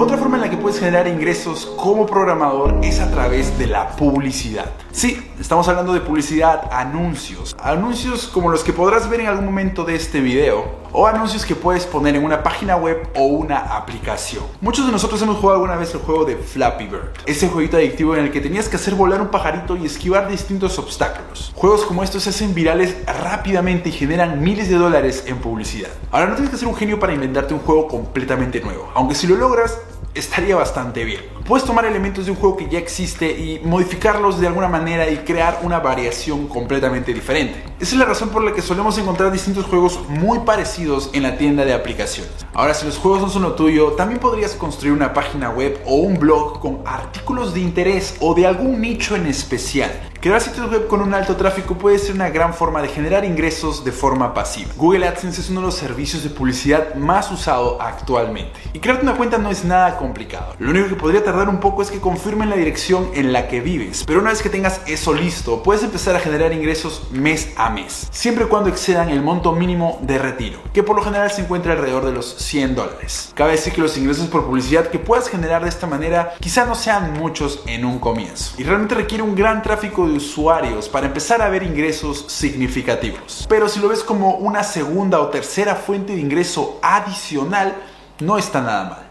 Otra 0.00 0.16
forma 0.16 0.36
en 0.36 0.42
la 0.42 0.48
que 0.50 0.56
puedes 0.56 0.78
generar 0.78 1.08
ingresos 1.08 1.66
como 1.76 2.06
programador 2.06 2.78
es 2.84 3.00
a 3.00 3.10
través 3.10 3.58
de 3.58 3.66
la 3.66 3.88
publicidad. 3.96 4.66
Sí, 4.92 5.28
estamos 5.40 5.66
hablando 5.66 5.92
de 5.92 6.00
publicidad, 6.00 6.68
anuncios. 6.70 7.56
Anuncios 7.60 8.28
como 8.28 8.48
los 8.48 8.62
que 8.62 8.72
podrás 8.72 9.10
ver 9.10 9.22
en 9.22 9.26
algún 9.26 9.46
momento 9.46 9.82
de 9.82 9.96
este 9.96 10.20
video 10.20 10.78
o 10.92 11.06
anuncios 11.06 11.44
que 11.44 11.54
puedes 11.54 11.84
poner 11.84 12.16
en 12.16 12.24
una 12.24 12.42
página 12.42 12.76
web 12.76 13.08
o 13.16 13.24
una 13.24 13.58
aplicación. 13.76 14.44
Muchos 14.60 14.86
de 14.86 14.92
nosotros 14.92 15.20
hemos 15.22 15.36
jugado 15.36 15.60
alguna 15.60 15.76
vez 15.76 15.92
el 15.94 16.00
juego 16.00 16.24
de 16.24 16.36
Flappy 16.36 16.86
Bird, 16.86 17.12
ese 17.26 17.48
jueguito 17.48 17.76
adictivo 17.76 18.14
en 18.14 18.24
el 18.24 18.32
que 18.32 18.40
tenías 18.40 18.68
que 18.68 18.76
hacer 18.76 18.94
volar 18.94 19.20
un 19.20 19.28
pajarito 19.28 19.76
y 19.76 19.84
esquivar 19.84 20.28
distintos 20.28 20.78
obstáculos. 20.78 21.52
Juegos 21.54 21.84
como 21.84 22.02
estos 22.02 22.22
se 22.22 22.30
hacen 22.30 22.54
virales 22.54 22.96
rápidamente 23.06 23.90
y 23.90 23.92
generan 23.92 24.40
miles 24.42 24.68
de 24.68 24.76
dólares 24.76 25.24
en 25.26 25.38
publicidad. 25.38 25.90
Ahora 26.10 26.26
no 26.26 26.34
tienes 26.34 26.50
que 26.50 26.56
ser 26.56 26.68
un 26.68 26.76
genio 26.76 26.98
para 26.98 27.12
inventarte 27.12 27.52
un 27.52 27.60
juego 27.60 27.88
completamente 27.88 28.60
nuevo, 28.60 28.90
aunque 28.94 29.14
si 29.14 29.26
lo 29.26 29.36
logras 29.36 29.78
estaría 30.18 30.56
bastante 30.56 31.04
bien. 31.04 31.37
Puedes 31.48 31.64
tomar 31.64 31.86
elementos 31.86 32.26
de 32.26 32.32
un 32.32 32.36
juego 32.36 32.58
que 32.58 32.68
ya 32.68 32.78
existe 32.78 33.26
y 33.26 33.58
modificarlos 33.64 34.38
de 34.38 34.46
alguna 34.46 34.68
manera 34.68 35.08
y 35.08 35.16
crear 35.16 35.60
una 35.62 35.78
variación 35.78 36.46
completamente 36.46 37.14
diferente. 37.14 37.64
Esa 37.80 37.94
es 37.94 37.98
la 37.98 38.04
razón 38.04 38.28
por 38.28 38.44
la 38.44 38.52
que 38.52 38.60
solemos 38.60 38.98
encontrar 38.98 39.32
distintos 39.32 39.64
juegos 39.64 39.98
muy 40.10 40.40
parecidos 40.40 41.08
en 41.14 41.22
la 41.22 41.38
tienda 41.38 41.64
de 41.64 41.72
aplicaciones. 41.72 42.34
Ahora, 42.52 42.74
si 42.74 42.84
los 42.84 42.98
juegos 42.98 43.22
no 43.22 43.30
son 43.30 43.42
lo 43.44 43.54
tuyo, 43.54 43.92
también 43.92 44.20
podrías 44.20 44.52
construir 44.56 44.92
una 44.92 45.14
página 45.14 45.48
web 45.48 45.80
o 45.86 45.94
un 45.94 46.18
blog 46.18 46.60
con 46.60 46.82
artículos 46.84 47.54
de 47.54 47.60
interés 47.60 48.16
o 48.20 48.34
de 48.34 48.46
algún 48.46 48.82
nicho 48.82 49.16
en 49.16 49.24
especial. 49.26 49.90
Crear 50.20 50.40
sitios 50.40 50.68
web 50.68 50.88
con 50.88 51.00
un 51.00 51.14
alto 51.14 51.36
tráfico 51.36 51.78
puede 51.78 51.96
ser 51.96 52.16
una 52.16 52.28
gran 52.28 52.52
forma 52.52 52.82
de 52.82 52.88
generar 52.88 53.24
ingresos 53.24 53.84
de 53.84 53.92
forma 53.92 54.34
pasiva. 54.34 54.72
Google 54.76 55.06
AdSense 55.06 55.40
es 55.40 55.48
uno 55.48 55.60
de 55.60 55.66
los 55.66 55.76
servicios 55.76 56.24
de 56.24 56.30
publicidad 56.30 56.96
más 56.96 57.30
usado 57.30 57.80
actualmente. 57.80 58.58
Y 58.72 58.80
crearte 58.80 59.04
una 59.04 59.14
cuenta 59.14 59.38
no 59.38 59.48
es 59.48 59.64
nada 59.64 59.96
complicado. 59.96 60.56
Lo 60.58 60.70
único 60.72 60.88
que 60.88 60.96
podría 60.96 61.22
tardar 61.22 61.37
un 61.46 61.60
poco 61.60 61.82
es 61.82 61.90
que 61.90 62.00
confirmen 62.00 62.48
la 62.48 62.56
dirección 62.56 63.10
en 63.12 63.34
la 63.34 63.48
que 63.48 63.60
vives. 63.60 64.04
Pero 64.06 64.20
una 64.20 64.30
vez 64.30 64.40
que 64.40 64.48
tengas 64.48 64.80
eso 64.86 65.12
listo, 65.12 65.62
puedes 65.62 65.82
empezar 65.82 66.16
a 66.16 66.20
generar 66.20 66.54
ingresos 66.54 67.02
mes 67.12 67.50
a 67.56 67.68
mes, 67.68 68.08
siempre 68.10 68.46
y 68.46 68.48
cuando 68.48 68.70
excedan 68.70 69.10
el 69.10 69.22
monto 69.22 69.52
mínimo 69.52 69.98
de 70.02 70.18
retiro, 70.18 70.60
que 70.72 70.82
por 70.82 70.96
lo 70.96 71.02
general 71.02 71.30
se 71.30 71.42
encuentra 71.42 71.72
alrededor 71.72 72.06
de 72.06 72.12
los 72.12 72.34
100 72.38 72.74
dólares. 72.74 73.32
Cabe 73.34 73.52
decir 73.52 73.74
que 73.74 73.82
los 73.82 73.96
ingresos 73.98 74.28
por 74.28 74.46
publicidad 74.46 74.88
que 74.88 74.98
puedas 74.98 75.28
generar 75.28 75.62
de 75.62 75.68
esta 75.68 75.86
manera 75.86 76.34
quizá 76.40 76.64
no 76.64 76.74
sean 76.74 77.12
muchos 77.12 77.60
en 77.66 77.84
un 77.84 77.98
comienzo. 77.98 78.54
Y 78.56 78.64
realmente 78.64 78.94
requiere 78.94 79.22
un 79.22 79.34
gran 79.34 79.62
tráfico 79.62 80.06
de 80.06 80.14
usuarios 80.14 80.88
para 80.88 81.06
empezar 81.06 81.42
a 81.42 81.48
ver 81.48 81.62
ingresos 81.62 82.24
significativos. 82.28 83.46
Pero 83.48 83.68
si 83.68 83.80
lo 83.80 83.88
ves 83.88 84.02
como 84.02 84.36
una 84.36 84.62
segunda 84.62 85.20
o 85.20 85.28
tercera 85.28 85.74
fuente 85.74 86.14
de 86.14 86.20
ingreso 86.20 86.78
adicional, 86.82 87.76
no 88.20 88.38
está 88.38 88.60
nada 88.60 88.84
mal. 88.88 89.07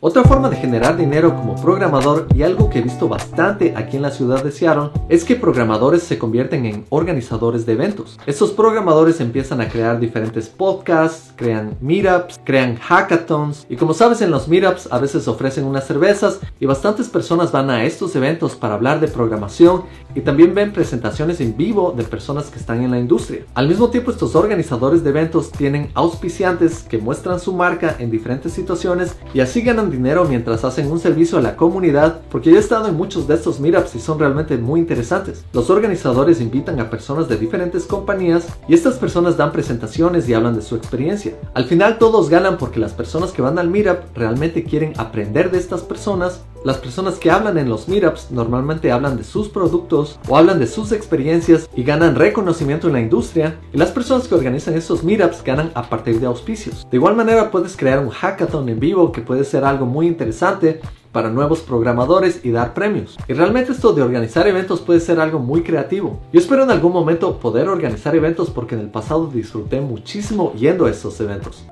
Otra 0.00 0.22
forma 0.22 0.48
de 0.48 0.54
generar 0.54 0.96
dinero 0.96 1.34
como 1.34 1.60
programador 1.60 2.28
y 2.32 2.42
algo 2.42 2.70
que 2.70 2.78
he 2.78 2.82
visto 2.82 3.08
bastante 3.08 3.74
aquí 3.76 3.96
en 3.96 4.02
la 4.02 4.12
ciudad 4.12 4.44
de 4.44 4.52
Seattle 4.52 4.90
es 5.08 5.24
que 5.24 5.34
programadores 5.34 6.04
se 6.04 6.18
convierten 6.18 6.66
en 6.66 6.84
organizadores 6.90 7.66
de 7.66 7.72
eventos. 7.72 8.16
Estos 8.24 8.52
programadores 8.52 9.20
empiezan 9.20 9.60
a 9.60 9.68
crear 9.68 9.98
diferentes 9.98 10.46
podcasts, 10.46 11.32
crean 11.34 11.76
meetups, 11.80 12.38
crean 12.44 12.76
hackathons 12.76 13.66
y 13.68 13.74
como 13.74 13.92
sabes 13.92 14.20
en 14.20 14.30
los 14.30 14.46
meetups 14.46 14.86
a 14.92 15.00
veces 15.00 15.26
ofrecen 15.26 15.64
unas 15.64 15.88
cervezas 15.88 16.38
y 16.60 16.66
bastantes 16.66 17.08
personas 17.08 17.50
van 17.50 17.68
a 17.68 17.82
estos 17.82 18.14
eventos 18.14 18.54
para 18.54 18.74
hablar 18.74 19.00
de 19.00 19.08
programación 19.08 19.82
y 20.14 20.20
también 20.20 20.54
ven 20.54 20.72
presentaciones 20.72 21.40
en 21.40 21.56
vivo 21.56 21.92
de 21.96 22.04
personas 22.04 22.50
que 22.50 22.60
están 22.60 22.84
en 22.84 22.92
la 22.92 23.00
industria. 23.00 23.46
Al 23.54 23.66
mismo 23.66 23.90
tiempo 23.90 24.12
estos 24.12 24.36
organizadores 24.36 25.02
de 25.02 25.10
eventos 25.10 25.50
tienen 25.50 25.90
auspiciantes 25.94 26.84
que 26.84 26.98
muestran 26.98 27.40
su 27.40 27.52
marca 27.52 27.96
en 27.98 28.12
diferentes 28.12 28.52
situaciones 28.52 29.16
y 29.34 29.40
así 29.40 29.60
ganan 29.88 29.90
dinero 29.90 30.24
mientras 30.24 30.64
hacen 30.64 30.90
un 30.90 30.98
servicio 30.98 31.38
a 31.38 31.42
la 31.42 31.56
comunidad, 31.56 32.20
porque 32.30 32.50
yo 32.50 32.56
he 32.56 32.60
estado 32.60 32.88
en 32.88 32.96
muchos 32.96 33.26
de 33.26 33.34
estos 33.34 33.58
meetups 33.60 33.94
y 33.94 34.00
son 34.00 34.18
realmente 34.18 34.56
muy 34.58 34.80
interesantes. 34.80 35.44
Los 35.52 35.70
organizadores 35.70 36.40
invitan 36.40 36.78
a 36.80 36.90
personas 36.90 37.28
de 37.28 37.36
diferentes 37.36 37.84
compañías 37.84 38.46
y 38.68 38.74
estas 38.74 38.96
personas 38.96 39.36
dan 39.36 39.52
presentaciones 39.52 40.28
y 40.28 40.34
hablan 40.34 40.54
de 40.56 40.62
su 40.62 40.76
experiencia. 40.76 41.34
Al 41.54 41.64
final 41.64 41.98
todos 41.98 42.28
ganan 42.28 42.58
porque 42.58 42.80
las 42.80 42.92
personas 42.92 43.32
que 43.32 43.42
van 43.42 43.58
al 43.58 43.70
meetup 43.70 44.14
realmente 44.14 44.64
quieren 44.64 44.92
aprender 44.98 45.50
de 45.50 45.58
estas 45.58 45.82
personas 45.82 46.42
las 46.64 46.78
personas 46.78 47.14
que 47.14 47.30
hablan 47.30 47.56
en 47.56 47.68
los 47.68 47.88
meetups 47.88 48.32
normalmente 48.32 48.90
hablan 48.90 49.16
de 49.16 49.22
sus 49.22 49.48
productos 49.48 50.18
o 50.28 50.36
hablan 50.36 50.58
de 50.58 50.66
sus 50.66 50.90
experiencias 50.90 51.70
y 51.76 51.84
ganan 51.84 52.16
reconocimiento 52.16 52.88
en 52.88 52.94
la 52.94 53.00
industria. 53.00 53.60
Y 53.72 53.78
las 53.78 53.92
personas 53.92 54.26
que 54.26 54.34
organizan 54.34 54.74
estos 54.74 55.04
meetups 55.04 55.44
ganan 55.44 55.70
a 55.74 55.88
partir 55.88 56.18
de 56.18 56.26
auspicios. 56.26 56.84
De 56.90 56.96
igual 56.96 57.14
manera 57.14 57.52
puedes 57.52 57.76
crear 57.76 58.00
un 58.00 58.10
hackathon 58.10 58.68
en 58.68 58.80
vivo 58.80 59.12
que 59.12 59.20
puede 59.20 59.44
ser 59.44 59.64
algo 59.64 59.77
muy 59.86 60.06
interesante 60.06 60.80
para 61.12 61.30
nuevos 61.30 61.60
programadores 61.60 62.44
y 62.44 62.50
dar 62.50 62.74
premios. 62.74 63.16
Y 63.28 63.32
realmente 63.32 63.72
esto 63.72 63.92
de 63.92 64.02
organizar 64.02 64.46
eventos 64.46 64.80
puede 64.80 65.00
ser 65.00 65.20
algo 65.20 65.38
muy 65.38 65.62
creativo. 65.62 66.20
Yo 66.32 66.40
espero 66.40 66.64
en 66.64 66.70
algún 66.70 66.92
momento 66.92 67.38
poder 67.38 67.68
organizar 67.68 68.14
eventos 68.14 68.50
porque 68.50 68.74
en 68.74 68.82
el 68.82 68.90
pasado 68.90 69.26
disfruté 69.26 69.80
muchísimo 69.80 70.52
yendo 70.54 70.86
a 70.86 70.90
estos 70.90 71.20
eventos. 71.20 71.66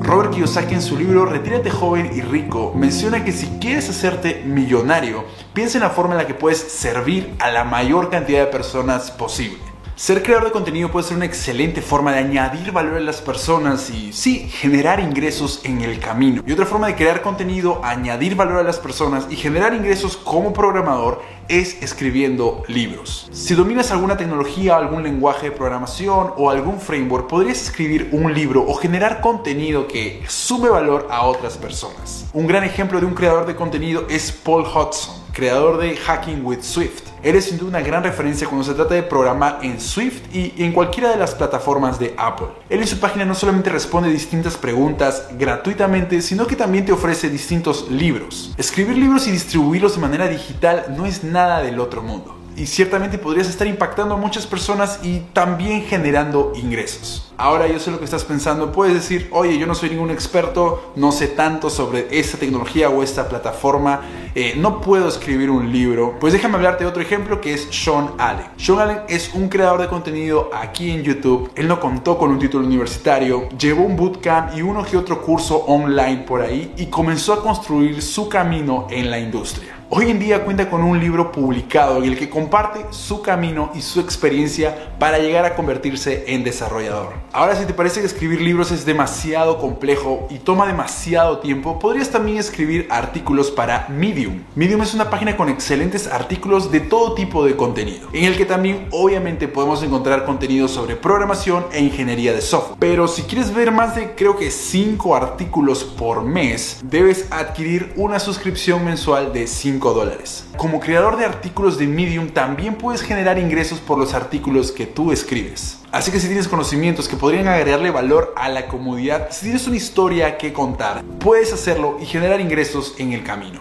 Robert 0.00 0.32
Kiyosaki 0.32 0.74
en 0.74 0.82
su 0.82 0.98
libro 0.98 1.24
Retírate 1.24 1.70
joven 1.70 2.10
y 2.14 2.20
rico 2.20 2.72
menciona 2.76 3.24
que 3.24 3.32
si 3.32 3.46
quieres 3.58 3.88
hacerte 3.88 4.44
millonario, 4.44 5.24
piensa 5.54 5.78
en 5.78 5.84
la 5.84 5.90
forma 5.90 6.12
en 6.12 6.18
la 6.18 6.26
que 6.26 6.34
puedes 6.34 6.58
servir 6.58 7.34
a 7.40 7.50
la 7.50 7.64
mayor 7.64 8.10
cantidad 8.10 8.44
de 8.44 8.52
personas 8.52 9.10
posible. 9.10 9.73
Ser 9.96 10.24
creador 10.24 10.46
de 10.46 10.50
contenido 10.50 10.90
puede 10.90 11.06
ser 11.06 11.16
una 11.16 11.26
excelente 11.26 11.80
forma 11.80 12.10
de 12.10 12.18
añadir 12.18 12.72
valor 12.72 12.96
a 12.96 13.00
las 13.00 13.20
personas 13.20 13.90
y 13.90 14.12
sí, 14.12 14.48
generar 14.48 14.98
ingresos 14.98 15.60
en 15.62 15.82
el 15.82 16.00
camino. 16.00 16.42
Y 16.44 16.50
otra 16.50 16.66
forma 16.66 16.88
de 16.88 16.96
crear 16.96 17.22
contenido, 17.22 17.80
añadir 17.84 18.34
valor 18.34 18.58
a 18.58 18.64
las 18.64 18.80
personas 18.80 19.28
y 19.30 19.36
generar 19.36 19.72
ingresos 19.72 20.16
como 20.16 20.52
programador 20.52 21.22
es 21.46 21.80
escribiendo 21.80 22.64
libros. 22.66 23.28
Si 23.30 23.54
dominas 23.54 23.92
alguna 23.92 24.16
tecnología, 24.16 24.76
algún 24.76 25.04
lenguaje 25.04 25.50
de 25.50 25.56
programación 25.56 26.32
o 26.36 26.50
algún 26.50 26.80
framework, 26.80 27.28
podrías 27.28 27.62
escribir 27.62 28.08
un 28.10 28.34
libro 28.34 28.64
o 28.66 28.74
generar 28.74 29.20
contenido 29.20 29.86
que 29.86 30.24
sume 30.26 30.70
valor 30.70 31.06
a 31.08 31.22
otras 31.22 31.56
personas. 31.56 32.26
Un 32.32 32.48
gran 32.48 32.64
ejemplo 32.64 32.98
de 32.98 33.06
un 33.06 33.14
creador 33.14 33.46
de 33.46 33.54
contenido 33.54 34.06
es 34.10 34.32
Paul 34.32 34.64
Hudson, 34.64 35.14
creador 35.32 35.78
de 35.78 35.94
Hacking 35.94 36.44
with 36.44 36.62
Swift. 36.62 37.13
Eres 37.24 37.46
sin 37.46 37.56
duda 37.56 37.70
una 37.70 37.80
gran 37.80 38.02
referencia 38.04 38.46
cuando 38.46 38.64
se 38.64 38.74
trata 38.74 38.92
de 38.92 39.02
programar 39.02 39.60
en 39.62 39.80
Swift 39.80 40.24
y 40.30 40.52
en 40.62 40.72
cualquiera 40.72 41.08
de 41.08 41.16
las 41.16 41.34
plataformas 41.34 41.98
de 41.98 42.14
Apple. 42.18 42.48
Él 42.68 42.80
en 42.80 42.86
su 42.86 43.00
página 43.00 43.24
no 43.24 43.34
solamente 43.34 43.70
responde 43.70 44.10
distintas 44.10 44.58
preguntas 44.58 45.28
gratuitamente, 45.38 46.20
sino 46.20 46.46
que 46.46 46.54
también 46.54 46.84
te 46.84 46.92
ofrece 46.92 47.30
distintos 47.30 47.90
libros. 47.90 48.52
Escribir 48.58 48.98
libros 48.98 49.26
y 49.26 49.30
distribuirlos 49.30 49.94
de 49.94 50.02
manera 50.02 50.28
digital 50.28 50.94
no 50.94 51.06
es 51.06 51.24
nada 51.24 51.62
del 51.62 51.80
otro 51.80 52.02
mundo 52.02 52.44
y 52.56 52.66
ciertamente 52.66 53.18
podrías 53.18 53.48
estar 53.48 53.66
impactando 53.66 54.14
a 54.14 54.18
muchas 54.18 54.46
personas 54.46 55.00
y 55.02 55.20
también 55.32 55.82
generando 55.84 56.52
ingresos. 56.54 57.23
Ahora 57.36 57.66
yo 57.66 57.80
sé 57.80 57.90
lo 57.90 57.98
que 57.98 58.04
estás 58.04 58.24
pensando, 58.24 58.70
puedes 58.70 58.94
decir, 58.94 59.28
oye, 59.32 59.58
yo 59.58 59.66
no 59.66 59.74
soy 59.74 59.90
ningún 59.90 60.10
experto, 60.10 60.92
no 60.94 61.10
sé 61.10 61.26
tanto 61.26 61.68
sobre 61.68 62.06
esta 62.10 62.38
tecnología 62.38 62.88
o 62.88 63.02
esta 63.02 63.28
plataforma, 63.28 64.02
eh, 64.36 64.54
no 64.56 64.80
puedo 64.80 65.08
escribir 65.08 65.50
un 65.50 65.72
libro. 65.72 66.16
Pues 66.20 66.32
déjame 66.32 66.56
hablarte 66.56 66.84
de 66.84 66.90
otro 66.90 67.02
ejemplo 67.02 67.40
que 67.40 67.54
es 67.54 67.66
Sean 67.72 68.12
Allen. 68.18 68.46
Sean 68.56 68.78
Allen 68.78 69.00
es 69.08 69.34
un 69.34 69.48
creador 69.48 69.80
de 69.80 69.88
contenido 69.88 70.50
aquí 70.54 70.90
en 70.92 71.02
YouTube, 71.02 71.50
él 71.56 71.66
no 71.66 71.80
contó 71.80 72.16
con 72.16 72.30
un 72.30 72.38
título 72.38 72.66
universitario, 72.66 73.48
llevó 73.58 73.82
un 73.82 73.96
bootcamp 73.96 74.56
y 74.56 74.62
uno 74.62 74.84
que 74.84 74.96
otro 74.96 75.20
curso 75.20 75.56
online 75.66 76.18
por 76.18 76.40
ahí 76.40 76.72
y 76.76 76.86
comenzó 76.86 77.32
a 77.32 77.42
construir 77.42 78.00
su 78.00 78.28
camino 78.28 78.86
en 78.90 79.10
la 79.10 79.18
industria. 79.18 79.73
Hoy 79.96 80.10
en 80.10 80.18
día 80.18 80.44
cuenta 80.44 80.68
con 80.68 80.82
un 80.82 80.98
libro 80.98 81.30
publicado 81.30 81.98
en 81.98 82.06
el 82.06 82.18
que 82.18 82.28
comparte 82.28 82.84
su 82.90 83.22
camino 83.22 83.70
y 83.76 83.80
su 83.80 84.00
experiencia 84.00 84.92
para 84.98 85.20
llegar 85.20 85.44
a 85.44 85.54
convertirse 85.54 86.24
en 86.26 86.42
desarrollador. 86.42 87.12
Ahora 87.32 87.54
si 87.54 87.64
te 87.64 87.74
parece 87.74 88.00
que 88.00 88.06
escribir 88.06 88.40
libros 88.40 88.72
es 88.72 88.84
demasiado 88.84 89.56
complejo 89.60 90.26
y 90.30 90.40
toma 90.40 90.66
demasiado 90.66 91.38
tiempo, 91.38 91.78
podrías 91.78 92.10
también 92.10 92.38
escribir 92.38 92.88
artículos 92.90 93.52
para 93.52 93.86
Medium. 93.88 94.42
Medium 94.56 94.82
es 94.82 94.94
una 94.94 95.10
página 95.10 95.36
con 95.36 95.48
excelentes 95.48 96.08
artículos 96.08 96.72
de 96.72 96.80
todo 96.80 97.14
tipo 97.14 97.44
de 97.44 97.54
contenido, 97.54 98.08
en 98.12 98.24
el 98.24 98.36
que 98.36 98.46
también 98.46 98.88
obviamente 98.90 99.46
podemos 99.46 99.80
encontrar 99.84 100.24
contenido 100.24 100.66
sobre 100.66 100.96
programación 100.96 101.66
e 101.70 101.80
ingeniería 101.80 102.32
de 102.32 102.40
software. 102.40 102.78
Pero 102.80 103.06
si 103.06 103.22
quieres 103.22 103.54
ver 103.54 103.70
más 103.70 103.94
de 103.94 104.16
creo 104.16 104.36
que 104.36 104.50
5 104.50 105.14
artículos 105.14 105.84
por 105.84 106.24
mes, 106.24 106.80
debes 106.82 107.28
adquirir 107.30 107.92
una 107.94 108.18
suscripción 108.18 108.84
mensual 108.84 109.32
de 109.32 109.46
5 109.46 109.83
dólares. 109.92 110.44
Como 110.56 110.80
creador 110.80 111.16
de 111.16 111.24
artículos 111.24 111.76
de 111.78 111.86
Medium 111.86 112.28
también 112.28 112.76
puedes 112.76 113.02
generar 113.02 113.38
ingresos 113.38 113.80
por 113.80 113.98
los 113.98 114.14
artículos 114.14 114.72
que 114.72 114.86
tú 114.86 115.12
escribes. 115.12 115.80
Así 115.92 116.10
que 116.10 116.20
si 116.20 116.26
tienes 116.26 116.48
conocimientos 116.48 117.08
que 117.08 117.16
podrían 117.16 117.48
agregarle 117.48 117.90
valor 117.90 118.32
a 118.36 118.48
la 118.48 118.66
comunidad, 118.66 119.28
si 119.30 119.42
tienes 119.42 119.66
una 119.66 119.76
historia 119.76 120.38
que 120.38 120.52
contar, 120.52 121.04
puedes 121.20 121.52
hacerlo 121.52 121.98
y 122.00 122.06
generar 122.06 122.40
ingresos 122.40 122.94
en 122.98 123.12
el 123.12 123.22
camino. 123.22 123.60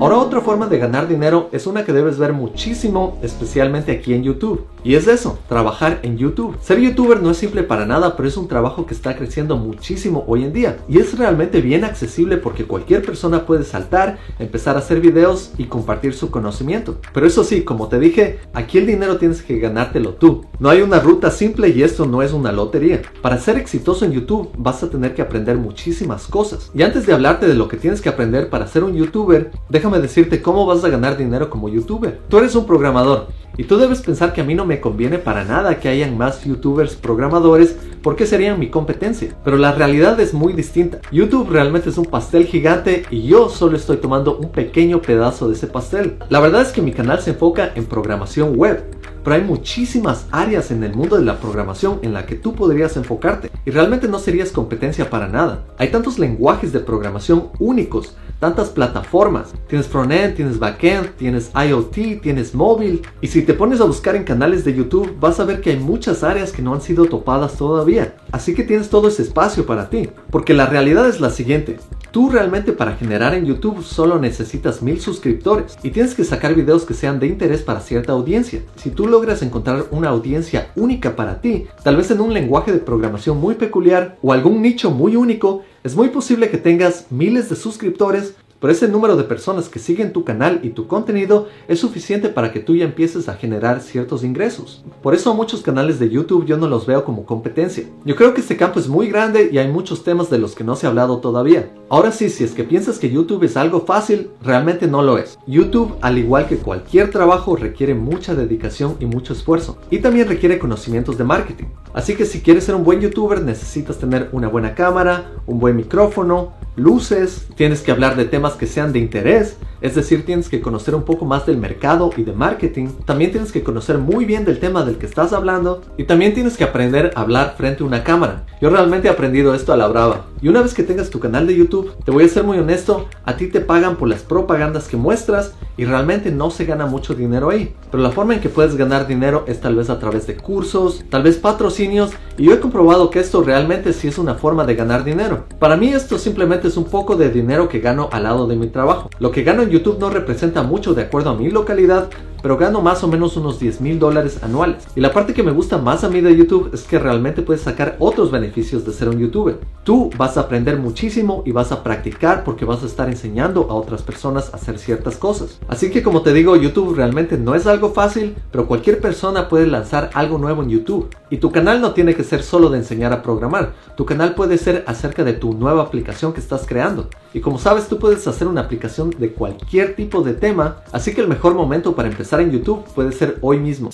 Ahora 0.00 0.16
otra 0.16 0.40
forma 0.40 0.66
de 0.66 0.78
ganar 0.78 1.08
dinero 1.08 1.50
es 1.52 1.66
una 1.66 1.84
que 1.84 1.92
debes 1.92 2.16
ver 2.16 2.32
muchísimo, 2.32 3.18
especialmente 3.20 3.92
aquí 3.92 4.14
en 4.14 4.22
YouTube. 4.22 4.64
Y 4.82 4.94
es 4.94 5.06
eso, 5.06 5.38
trabajar 5.46 6.00
en 6.02 6.16
YouTube. 6.16 6.56
Ser 6.62 6.80
youtuber 6.80 7.22
no 7.22 7.32
es 7.32 7.36
simple 7.36 7.62
para 7.64 7.84
nada, 7.84 8.16
pero 8.16 8.26
es 8.26 8.38
un 8.38 8.48
trabajo 8.48 8.86
que 8.86 8.94
está 8.94 9.14
creciendo 9.14 9.58
muchísimo 9.58 10.24
hoy 10.26 10.44
en 10.44 10.54
día. 10.54 10.78
Y 10.88 11.00
es 11.00 11.18
realmente 11.18 11.60
bien 11.60 11.84
accesible 11.84 12.38
porque 12.38 12.64
cualquier 12.64 13.02
persona 13.04 13.44
puede 13.44 13.64
saltar, 13.64 14.16
empezar 14.38 14.76
a 14.76 14.78
hacer 14.78 15.02
videos 15.02 15.52
y 15.58 15.64
compartir 15.64 16.14
su 16.14 16.30
conocimiento. 16.30 16.96
Pero 17.12 17.26
eso 17.26 17.44
sí, 17.44 17.62
como 17.62 17.88
te 17.88 17.98
dije, 17.98 18.38
aquí 18.54 18.78
el 18.78 18.86
dinero 18.86 19.18
tienes 19.18 19.42
que 19.42 19.58
ganártelo 19.58 20.14
tú. 20.14 20.46
No 20.58 20.70
hay 20.70 20.80
una 20.80 21.00
ruta 21.00 21.30
simple 21.30 21.68
y 21.68 21.82
esto 21.82 22.06
no 22.06 22.22
es 22.22 22.32
una 22.32 22.52
lotería. 22.52 23.02
Para 23.20 23.38
ser 23.38 23.58
exitoso 23.58 24.06
en 24.06 24.12
YouTube 24.12 24.48
vas 24.56 24.82
a 24.82 24.88
tener 24.88 25.14
que 25.14 25.20
aprender 25.20 25.58
muchísimas 25.58 26.26
cosas. 26.26 26.70
Y 26.74 26.84
antes 26.84 27.04
de 27.04 27.12
hablarte 27.12 27.46
de 27.46 27.54
lo 27.54 27.68
que 27.68 27.76
tienes 27.76 28.00
que 28.00 28.08
aprender 28.08 28.48
para 28.48 28.66
ser 28.66 28.82
un 28.82 28.94
youtuber, 28.94 29.50
déjame 29.68 29.89
decirte 29.98 30.42
cómo 30.42 30.66
vas 30.66 30.84
a 30.84 30.88
ganar 30.88 31.16
dinero 31.16 31.50
como 31.50 31.68
youtuber. 31.68 32.20
Tú 32.28 32.38
eres 32.38 32.54
un 32.54 32.66
programador 32.66 33.28
y 33.56 33.64
tú 33.64 33.76
debes 33.76 34.00
pensar 34.00 34.32
que 34.32 34.40
a 34.40 34.44
mí 34.44 34.54
no 34.54 34.64
me 34.64 34.80
conviene 34.80 35.18
para 35.18 35.44
nada 35.44 35.80
que 35.80 35.88
hayan 35.88 36.16
más 36.16 36.44
youtubers 36.44 36.94
programadores 36.94 37.76
porque 38.02 38.26
serían 38.26 38.58
mi 38.58 38.70
competencia. 38.70 39.34
Pero 39.44 39.56
la 39.56 39.72
realidad 39.72 40.18
es 40.20 40.32
muy 40.32 40.52
distinta. 40.52 41.00
YouTube 41.10 41.50
realmente 41.50 41.90
es 41.90 41.98
un 41.98 42.06
pastel 42.06 42.46
gigante 42.46 43.04
y 43.10 43.22
yo 43.22 43.48
solo 43.48 43.76
estoy 43.76 43.98
tomando 43.98 44.38
un 44.38 44.50
pequeño 44.50 45.02
pedazo 45.02 45.48
de 45.48 45.54
ese 45.54 45.66
pastel. 45.66 46.16
La 46.28 46.40
verdad 46.40 46.62
es 46.62 46.72
que 46.72 46.82
mi 46.82 46.92
canal 46.92 47.20
se 47.20 47.30
enfoca 47.30 47.72
en 47.74 47.86
programación 47.86 48.56
web 48.56 48.99
pero 49.22 49.36
hay 49.36 49.42
muchísimas 49.42 50.26
áreas 50.30 50.70
en 50.70 50.84
el 50.84 50.94
mundo 50.94 51.16
de 51.16 51.24
la 51.24 51.38
programación 51.38 51.98
en 52.02 52.12
la 52.12 52.26
que 52.26 52.36
tú 52.36 52.54
podrías 52.54 52.96
enfocarte 52.96 53.50
y 53.64 53.70
realmente 53.70 54.08
no 54.08 54.18
serías 54.18 54.52
competencia 54.52 55.10
para 55.10 55.28
nada. 55.28 55.64
Hay 55.78 55.88
tantos 55.88 56.18
lenguajes 56.18 56.72
de 56.72 56.80
programación 56.80 57.48
únicos, 57.58 58.16
tantas 58.40 58.70
plataformas. 58.70 59.52
Tienes 59.68 59.86
frontend, 59.86 60.34
tienes 60.34 60.58
backend, 60.58 61.10
tienes 61.16 61.50
IoT, 61.54 62.22
tienes 62.22 62.54
móvil. 62.54 63.02
Y 63.20 63.28
si 63.28 63.42
te 63.42 63.54
pones 63.54 63.80
a 63.80 63.84
buscar 63.84 64.16
en 64.16 64.24
canales 64.24 64.64
de 64.64 64.74
YouTube, 64.74 65.16
vas 65.20 65.38
a 65.38 65.44
ver 65.44 65.60
que 65.60 65.70
hay 65.70 65.78
muchas 65.78 66.24
áreas 66.24 66.50
que 66.50 66.62
no 66.62 66.74
han 66.74 66.80
sido 66.80 67.04
topadas 67.04 67.56
todavía. 67.56 68.16
Así 68.32 68.54
que 68.54 68.64
tienes 68.64 68.88
todo 68.88 69.08
ese 69.08 69.22
espacio 69.22 69.66
para 69.66 69.90
ti. 69.90 70.08
Porque 70.30 70.54
la 70.54 70.66
realidad 70.66 71.08
es 71.08 71.20
la 71.20 71.30
siguiente. 71.30 71.78
Tú 72.10 72.30
realmente 72.30 72.72
para 72.72 72.96
generar 72.96 73.34
en 73.34 73.44
YouTube 73.44 73.84
solo 73.84 74.18
necesitas 74.18 74.82
mil 74.82 75.00
suscriptores 75.00 75.76
y 75.82 75.90
tienes 75.90 76.14
que 76.14 76.24
sacar 76.24 76.54
videos 76.54 76.84
que 76.84 76.94
sean 76.94 77.20
de 77.20 77.28
interés 77.28 77.62
para 77.62 77.80
cierta 77.80 78.12
audiencia. 78.12 78.62
Si 78.76 78.90
tú 78.90 79.06
logras 79.10 79.42
encontrar 79.42 79.86
una 79.90 80.08
audiencia 80.08 80.70
única 80.76 81.16
para 81.16 81.40
ti, 81.40 81.66
tal 81.82 81.96
vez 81.96 82.10
en 82.10 82.20
un 82.20 82.32
lenguaje 82.32 82.72
de 82.72 82.78
programación 82.78 83.38
muy 83.38 83.56
peculiar 83.56 84.16
o 84.22 84.32
algún 84.32 84.62
nicho 84.62 84.90
muy 84.90 85.16
único, 85.16 85.62
es 85.84 85.96
muy 85.96 86.08
posible 86.08 86.50
que 86.50 86.58
tengas 86.58 87.06
miles 87.10 87.50
de 87.50 87.56
suscriptores 87.56 88.34
pero 88.60 88.72
ese 88.72 88.88
número 88.88 89.16
de 89.16 89.24
personas 89.24 89.68
que 89.68 89.78
siguen 89.78 90.12
tu 90.12 90.24
canal 90.24 90.60
y 90.62 90.70
tu 90.70 90.86
contenido 90.86 91.48
es 91.66 91.80
suficiente 91.80 92.28
para 92.28 92.52
que 92.52 92.60
tú 92.60 92.76
ya 92.76 92.84
empieces 92.84 93.28
a 93.28 93.34
generar 93.34 93.80
ciertos 93.80 94.22
ingresos. 94.22 94.84
Por 95.02 95.14
eso 95.14 95.34
muchos 95.34 95.62
canales 95.62 95.98
de 95.98 96.10
YouTube 96.10 96.44
yo 96.44 96.56
no 96.56 96.68
los 96.68 96.86
veo 96.86 97.04
como 97.04 97.24
competencia. 97.24 97.84
Yo 98.04 98.16
creo 98.16 98.34
que 98.34 98.42
este 98.42 98.56
campo 98.56 98.78
es 98.78 98.88
muy 98.88 99.08
grande 99.08 99.50
y 99.50 99.58
hay 99.58 99.68
muchos 99.68 100.04
temas 100.04 100.30
de 100.30 100.38
los 100.38 100.54
que 100.54 100.64
no 100.64 100.76
se 100.76 100.86
ha 100.86 100.90
hablado 100.90 101.18
todavía. 101.18 101.70
Ahora 101.88 102.12
sí, 102.12 102.28
si 102.28 102.44
es 102.44 102.52
que 102.52 102.64
piensas 102.64 102.98
que 102.98 103.10
YouTube 103.10 103.44
es 103.44 103.56
algo 103.56 103.80
fácil, 103.80 104.30
realmente 104.42 104.86
no 104.86 105.02
lo 105.02 105.18
es. 105.18 105.38
YouTube, 105.46 105.96
al 106.02 106.18
igual 106.18 106.46
que 106.46 106.58
cualquier 106.58 107.10
trabajo, 107.10 107.56
requiere 107.56 107.94
mucha 107.94 108.34
dedicación 108.34 108.96
y 109.00 109.06
mucho 109.06 109.32
esfuerzo. 109.32 109.78
Y 109.90 109.98
también 109.98 110.28
requiere 110.28 110.58
conocimientos 110.58 111.16
de 111.16 111.24
marketing. 111.24 111.66
Así 111.94 112.14
que 112.14 112.24
si 112.24 112.40
quieres 112.40 112.64
ser 112.64 112.74
un 112.74 112.84
buen 112.84 113.00
youtuber 113.00 113.42
necesitas 113.42 113.98
tener 113.98 114.28
una 114.32 114.48
buena 114.48 114.74
cámara, 114.74 115.32
un 115.46 115.58
buen 115.58 115.76
micrófono, 115.76 116.52
luces, 116.80 117.46
tienes 117.56 117.82
que 117.82 117.92
hablar 117.92 118.16
de 118.16 118.24
temas 118.24 118.54
que 118.54 118.66
sean 118.66 118.92
de 118.92 118.98
interés, 118.98 119.56
es 119.80 119.94
decir, 119.94 120.24
tienes 120.24 120.48
que 120.48 120.60
conocer 120.60 120.94
un 120.94 121.04
poco 121.04 121.24
más 121.24 121.46
del 121.46 121.56
mercado 121.56 122.10
y 122.16 122.22
de 122.22 122.32
marketing, 122.32 122.88
también 123.04 123.30
tienes 123.30 123.52
que 123.52 123.62
conocer 123.62 123.98
muy 123.98 124.24
bien 124.24 124.44
del 124.44 124.58
tema 124.58 124.84
del 124.84 124.96
que 124.96 125.06
estás 125.06 125.32
hablando 125.32 125.82
y 125.96 126.04
también 126.04 126.34
tienes 126.34 126.56
que 126.56 126.64
aprender 126.64 127.12
a 127.14 127.22
hablar 127.22 127.54
frente 127.56 127.82
a 127.82 127.86
una 127.86 128.04
cámara. 128.04 128.46
Yo 128.60 128.70
realmente 128.70 129.08
he 129.08 129.10
aprendido 129.10 129.54
esto 129.54 129.72
a 129.72 129.76
la 129.76 129.88
brava. 129.88 130.26
Y 130.42 130.48
una 130.48 130.62
vez 130.62 130.74
que 130.74 130.82
tengas 130.82 131.10
tu 131.10 131.20
canal 131.20 131.46
de 131.46 131.56
YouTube, 131.56 131.92
te 132.04 132.10
voy 132.10 132.24
a 132.24 132.28
ser 132.28 132.44
muy 132.44 132.58
honesto, 132.58 133.08
a 133.24 133.36
ti 133.36 133.48
te 133.48 133.60
pagan 133.60 133.96
por 133.96 134.08
las 134.08 134.22
propagandas 134.22 134.88
que 134.88 134.96
muestras 134.96 135.54
y 135.76 135.84
realmente 135.84 136.30
no 136.30 136.50
se 136.50 136.64
gana 136.64 136.86
mucho 136.86 137.14
dinero 137.14 137.50
ahí. 137.50 137.74
Pero 137.90 138.02
la 138.02 138.10
forma 138.10 138.34
en 138.34 138.40
que 138.40 138.48
puedes 138.48 138.76
ganar 138.76 139.06
dinero 139.06 139.44
es 139.46 139.60
tal 139.60 139.76
vez 139.76 139.90
a 139.90 139.98
través 139.98 140.26
de 140.26 140.36
cursos, 140.36 141.04
tal 141.10 141.22
vez 141.22 141.36
patrocinios 141.36 142.12
y 142.36 142.44
yo 142.44 142.54
he 142.54 142.60
comprobado 142.60 143.10
que 143.10 143.20
esto 143.20 143.42
realmente 143.42 143.92
sí 143.92 144.08
es 144.08 144.18
una 144.18 144.34
forma 144.34 144.64
de 144.64 144.74
ganar 144.74 145.04
dinero. 145.04 145.44
Para 145.58 145.76
mí 145.76 145.88
esto 145.88 146.18
simplemente 146.18 146.68
es 146.68 146.76
un 146.76 146.84
poco 146.84 147.16
de 147.16 147.30
dinero 147.30 147.68
que 147.68 147.80
gano 147.80 148.08
al 148.12 148.24
lado 148.24 148.46
de 148.46 148.56
mi 148.56 148.68
trabajo. 148.68 149.10
Lo 149.18 149.30
que 149.30 149.42
gano 149.42 149.62
en 149.62 149.69
YouTube 149.70 149.98
no 149.98 150.10
representa 150.10 150.62
mucho 150.62 150.94
de 150.94 151.02
acuerdo 151.02 151.30
a 151.30 151.36
mi 151.36 151.50
localidad, 151.50 152.10
pero 152.42 152.56
gano 152.56 152.80
más 152.80 153.02
o 153.04 153.08
menos 153.08 153.36
unos 153.36 153.58
10 153.58 153.80
mil 153.80 153.98
dólares 153.98 154.42
anuales. 154.42 154.86
Y 154.94 155.00
la 155.00 155.12
parte 155.12 155.34
que 155.34 155.42
me 155.42 155.52
gusta 155.52 155.78
más 155.78 156.04
a 156.04 156.08
mí 156.08 156.20
de 156.20 156.36
YouTube 156.36 156.70
es 156.72 156.82
que 156.82 156.98
realmente 156.98 157.42
puedes 157.42 157.62
sacar 157.62 157.96
otros 157.98 158.30
beneficios 158.30 158.84
de 158.84 158.92
ser 158.92 159.08
un 159.08 159.18
youtuber. 159.18 159.58
Tú 159.84 160.10
vas 160.16 160.36
a 160.36 160.42
aprender 160.42 160.78
muchísimo 160.78 161.42
y 161.46 161.52
vas 161.52 161.72
a 161.72 161.82
practicar 161.82 162.44
porque 162.44 162.64
vas 162.64 162.82
a 162.82 162.86
estar 162.86 163.08
enseñando 163.08 163.66
a 163.70 163.74
otras 163.74 164.02
personas 164.02 164.52
a 164.52 164.56
hacer 164.56 164.78
ciertas 164.78 165.16
cosas. 165.16 165.58
Así 165.68 165.90
que 165.90 166.02
como 166.02 166.22
te 166.22 166.32
digo, 166.32 166.56
YouTube 166.56 166.94
realmente 166.94 167.36
no 167.38 167.54
es 167.54 167.66
algo 167.66 167.90
fácil, 167.90 168.34
pero 168.50 168.66
cualquier 168.66 169.00
persona 169.00 169.48
puede 169.48 169.66
lanzar 169.66 170.10
algo 170.14 170.38
nuevo 170.38 170.62
en 170.62 170.70
YouTube. 170.70 171.08
Y 171.30 171.38
tu 171.38 171.52
canal 171.52 171.80
no 171.80 171.92
tiene 171.92 172.14
que 172.14 172.24
ser 172.24 172.42
solo 172.42 172.70
de 172.70 172.78
enseñar 172.78 173.12
a 173.12 173.22
programar, 173.22 173.72
tu 173.96 174.04
canal 174.04 174.34
puede 174.34 174.58
ser 174.58 174.84
acerca 174.86 175.24
de 175.24 175.32
tu 175.32 175.52
nueva 175.52 175.82
aplicación 175.82 176.32
que 176.32 176.40
estás 176.40 176.66
creando. 176.66 177.08
Y 177.32 177.40
como 177.40 177.58
sabes, 177.58 177.86
tú 177.86 177.98
puedes 177.98 178.26
hacer 178.26 178.48
una 178.48 178.62
aplicación 178.62 179.10
de 179.10 179.32
cualquier 179.32 179.59
cualquier 179.60 179.94
tipo 179.94 180.22
de 180.22 180.32
tema, 180.32 180.82
así 180.90 181.14
que 181.14 181.20
el 181.20 181.28
mejor 181.28 181.54
momento 181.54 181.94
para 181.94 182.08
empezar 182.08 182.40
en 182.40 182.50
YouTube 182.50 182.84
puede 182.94 183.12
ser 183.12 183.38
hoy 183.42 183.58
mismo. 183.58 183.90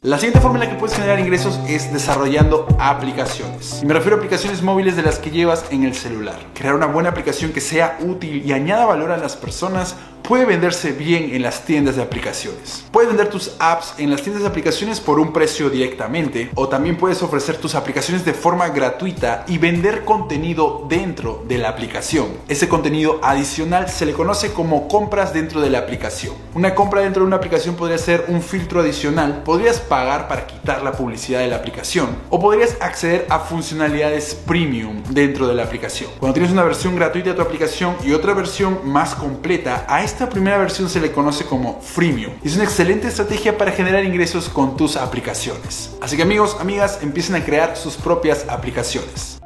La 0.00 0.16
siguiente 0.16 0.40
forma 0.40 0.58
en 0.58 0.64
la 0.64 0.70
que 0.70 0.78
puedes 0.78 0.96
generar 0.96 1.18
ingresos 1.18 1.58
es 1.68 1.92
desarrollando 1.92 2.66
aplicaciones. 2.78 3.80
Y 3.82 3.86
me 3.86 3.94
refiero 3.94 4.16
a 4.16 4.18
aplicaciones 4.18 4.62
móviles 4.62 4.96
de 4.96 5.02
las 5.02 5.18
que 5.18 5.30
llevas 5.30 5.64
en 5.70 5.82
el 5.82 5.94
celular. 5.94 6.36
Crear 6.54 6.74
una 6.74 6.86
buena 6.86 7.10
aplicación 7.10 7.52
que 7.52 7.60
sea 7.60 7.98
útil 8.00 8.42
y 8.46 8.52
añada 8.52 8.86
valor 8.86 9.10
a 9.10 9.16
las 9.16 9.36
personas 9.36 9.96
puede 10.22 10.44
venderse 10.44 10.92
bien 10.92 11.30
en 11.32 11.42
las 11.42 11.64
tiendas 11.64 11.96
de 11.96 12.02
aplicaciones. 12.02 12.84
Puedes 12.90 13.08
vender 13.08 13.28
tus 13.28 13.52
apps 13.58 13.94
en 13.98 14.10
las 14.10 14.22
tiendas 14.22 14.42
de 14.42 14.48
aplicaciones 14.48 15.00
por 15.00 15.18
un 15.18 15.32
precio 15.32 15.70
directamente 15.70 16.50
o 16.54 16.68
también 16.68 16.96
puedes 16.96 17.22
ofrecer 17.22 17.56
tus 17.56 17.74
aplicaciones 17.74 18.24
de 18.24 18.34
forma 18.34 18.68
gratuita 18.68 19.44
y 19.48 19.58
vender 19.58 20.04
contenido 20.04 20.86
dentro 20.88 21.44
de 21.48 21.58
la 21.58 21.70
aplicación. 21.70 22.28
Ese 22.48 22.68
contenido 22.68 23.20
adicional 23.22 23.88
se 23.88 24.06
le 24.06 24.12
conoce 24.12 24.52
como 24.52 24.88
compras 24.88 25.32
dentro 25.32 25.60
de 25.60 25.70
la 25.70 25.78
aplicación. 25.78 26.34
Una 26.54 26.74
compra 26.74 27.02
dentro 27.02 27.22
de 27.22 27.28
una 27.28 27.36
aplicación 27.36 27.74
podría 27.74 27.98
ser 27.98 28.24
un 28.28 28.42
filtro 28.42 28.80
adicional. 28.80 29.42
Podrías 29.44 29.80
pagar 29.80 30.28
para 30.28 30.46
quitar 30.46 30.82
la 30.82 30.92
publicidad 30.92 31.40
de 31.40 31.48
la 31.48 31.56
aplicación 31.56 32.08
o 32.30 32.40
podrías 32.40 32.76
acceder 32.80 33.26
a 33.28 33.38
funcionalidades 33.38 34.34
premium 34.34 35.02
dentro 35.10 35.46
de 35.46 35.54
la 35.54 35.64
aplicación. 35.64 36.10
Cuando 36.18 36.34
tienes 36.34 36.52
una 36.52 36.64
versión 36.64 36.96
gratuita 36.96 37.30
de 37.30 37.36
tu 37.36 37.42
aplicación 37.42 37.96
y 38.04 38.12
otra 38.12 38.34
versión 38.34 38.80
más 38.84 39.14
completa, 39.14 39.86
a 39.88 40.02
esta 40.08 40.30
primera 40.30 40.56
versión 40.56 40.88
se 40.88 41.00
le 41.00 41.12
conoce 41.12 41.44
como 41.44 41.82
freemium. 41.82 42.32
Es 42.42 42.54
una 42.54 42.64
excelente 42.64 43.08
estrategia 43.08 43.58
para 43.58 43.72
generar 43.72 44.04
ingresos 44.04 44.48
con 44.48 44.74
tus 44.74 44.96
aplicaciones. 44.96 45.90
Así 46.00 46.16
que 46.16 46.22
amigos, 46.22 46.56
amigas, 46.60 47.00
empiecen 47.02 47.36
a 47.36 47.44
crear 47.44 47.76
sus 47.76 47.96
propias 47.96 48.46
aplicaciones. 48.48 49.37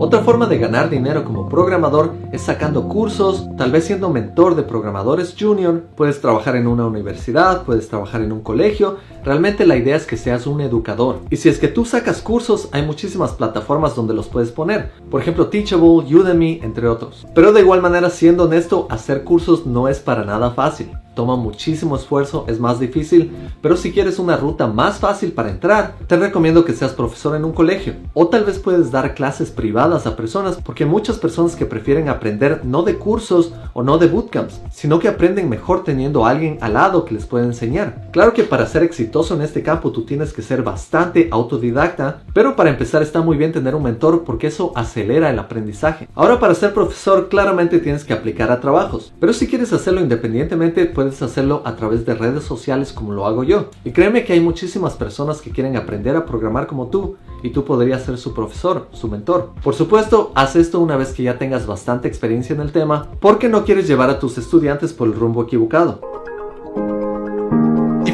Otra 0.00 0.20
forma 0.20 0.46
de 0.46 0.58
ganar 0.58 0.90
dinero 0.90 1.24
como 1.24 1.48
programador 1.48 2.14
es 2.30 2.42
sacando 2.42 2.86
cursos, 2.86 3.48
tal 3.56 3.72
vez 3.72 3.86
siendo 3.86 4.10
mentor 4.10 4.54
de 4.54 4.62
programadores 4.62 5.34
junior, 5.36 5.86
puedes 5.96 6.20
trabajar 6.20 6.54
en 6.54 6.68
una 6.68 6.86
universidad, 6.86 7.64
puedes 7.64 7.88
trabajar 7.88 8.22
en 8.22 8.30
un 8.30 8.40
colegio, 8.40 8.98
realmente 9.24 9.66
la 9.66 9.76
idea 9.76 9.96
es 9.96 10.06
que 10.06 10.16
seas 10.16 10.46
un 10.46 10.60
educador. 10.60 11.22
Y 11.30 11.36
si 11.36 11.48
es 11.48 11.58
que 11.58 11.66
tú 11.66 11.84
sacas 11.84 12.22
cursos, 12.22 12.68
hay 12.70 12.86
muchísimas 12.86 13.32
plataformas 13.32 13.96
donde 13.96 14.14
los 14.14 14.28
puedes 14.28 14.52
poner, 14.52 14.92
por 15.10 15.20
ejemplo 15.20 15.48
Teachable, 15.48 16.14
Udemy, 16.14 16.60
entre 16.62 16.86
otros. 16.86 17.26
Pero 17.34 17.52
de 17.52 17.62
igual 17.62 17.82
manera, 17.82 18.08
siendo 18.08 18.44
honesto, 18.44 18.86
hacer 18.90 19.24
cursos 19.24 19.66
no 19.66 19.88
es 19.88 19.98
para 19.98 20.24
nada 20.24 20.52
fácil 20.52 20.92
toma 21.18 21.34
muchísimo 21.34 21.96
esfuerzo, 21.96 22.44
es 22.46 22.60
más 22.60 22.78
difícil, 22.78 23.32
pero 23.60 23.76
si 23.76 23.90
quieres 23.90 24.20
una 24.20 24.36
ruta 24.36 24.68
más 24.68 25.00
fácil 25.00 25.32
para 25.32 25.50
entrar, 25.50 25.96
te 26.06 26.16
recomiendo 26.16 26.64
que 26.64 26.72
seas 26.72 26.92
profesor 26.92 27.34
en 27.34 27.44
un 27.44 27.50
colegio 27.50 27.94
o 28.14 28.28
tal 28.28 28.44
vez 28.44 28.60
puedes 28.60 28.92
dar 28.92 29.16
clases 29.16 29.50
privadas 29.50 30.06
a 30.06 30.14
personas 30.14 30.58
porque 30.64 30.84
hay 30.84 30.90
muchas 30.90 31.18
personas 31.18 31.56
que 31.56 31.66
prefieren 31.66 32.08
aprender 32.08 32.60
no 32.64 32.84
de 32.84 32.98
cursos 32.98 33.52
o 33.72 33.82
no 33.82 33.98
de 33.98 34.06
bootcamps, 34.06 34.60
sino 34.70 35.00
que 35.00 35.08
aprenden 35.08 35.48
mejor 35.48 35.82
teniendo 35.82 36.24
a 36.24 36.30
alguien 36.30 36.56
al 36.60 36.74
lado 36.74 37.04
que 37.04 37.14
les 37.14 37.26
pueda 37.26 37.46
enseñar. 37.46 38.10
Claro 38.12 38.32
que 38.32 38.44
para 38.44 38.66
ser 38.66 38.84
exitoso 38.84 39.34
en 39.34 39.42
este 39.42 39.64
campo 39.64 39.90
tú 39.90 40.04
tienes 40.04 40.32
que 40.32 40.42
ser 40.42 40.62
bastante 40.62 41.26
autodidacta, 41.32 42.22
pero 42.32 42.54
para 42.54 42.70
empezar 42.70 43.02
está 43.02 43.22
muy 43.22 43.36
bien 43.36 43.50
tener 43.50 43.74
un 43.74 43.82
mentor 43.82 44.22
porque 44.22 44.46
eso 44.46 44.70
acelera 44.76 45.30
el 45.30 45.38
aprendizaje. 45.40 46.08
Ahora 46.14 46.38
para 46.38 46.54
ser 46.54 46.72
profesor 46.72 47.28
claramente 47.28 47.80
tienes 47.80 48.04
que 48.04 48.12
aplicar 48.12 48.52
a 48.52 48.60
trabajos, 48.60 49.12
pero 49.18 49.32
si 49.32 49.48
quieres 49.48 49.72
hacerlo 49.72 50.00
independientemente 50.00 50.86
puedes 50.86 51.07
hacerlo 51.22 51.62
a 51.64 51.76
través 51.76 52.04
de 52.04 52.14
redes 52.14 52.44
sociales 52.44 52.92
como 52.92 53.12
lo 53.12 53.26
hago 53.26 53.44
yo. 53.44 53.70
Y 53.84 53.92
créeme 53.92 54.24
que 54.24 54.34
hay 54.34 54.40
muchísimas 54.40 54.94
personas 54.94 55.40
que 55.40 55.50
quieren 55.50 55.76
aprender 55.76 56.16
a 56.16 56.26
programar 56.26 56.66
como 56.66 56.88
tú 56.88 57.16
y 57.42 57.50
tú 57.50 57.64
podrías 57.64 58.02
ser 58.02 58.18
su 58.18 58.34
profesor, 58.34 58.88
su 58.92 59.08
mentor. 59.08 59.52
Por 59.62 59.74
supuesto, 59.74 60.32
haz 60.34 60.56
esto 60.56 60.80
una 60.80 60.96
vez 60.96 61.12
que 61.12 61.22
ya 61.22 61.38
tengas 61.38 61.66
bastante 61.66 62.08
experiencia 62.08 62.54
en 62.54 62.60
el 62.60 62.72
tema 62.72 63.08
porque 63.20 63.48
no 63.48 63.64
quieres 63.64 63.86
llevar 63.86 64.10
a 64.10 64.18
tus 64.18 64.38
estudiantes 64.38 64.92
por 64.92 65.08
el 65.08 65.14
rumbo 65.14 65.42
equivocado. 65.42 66.00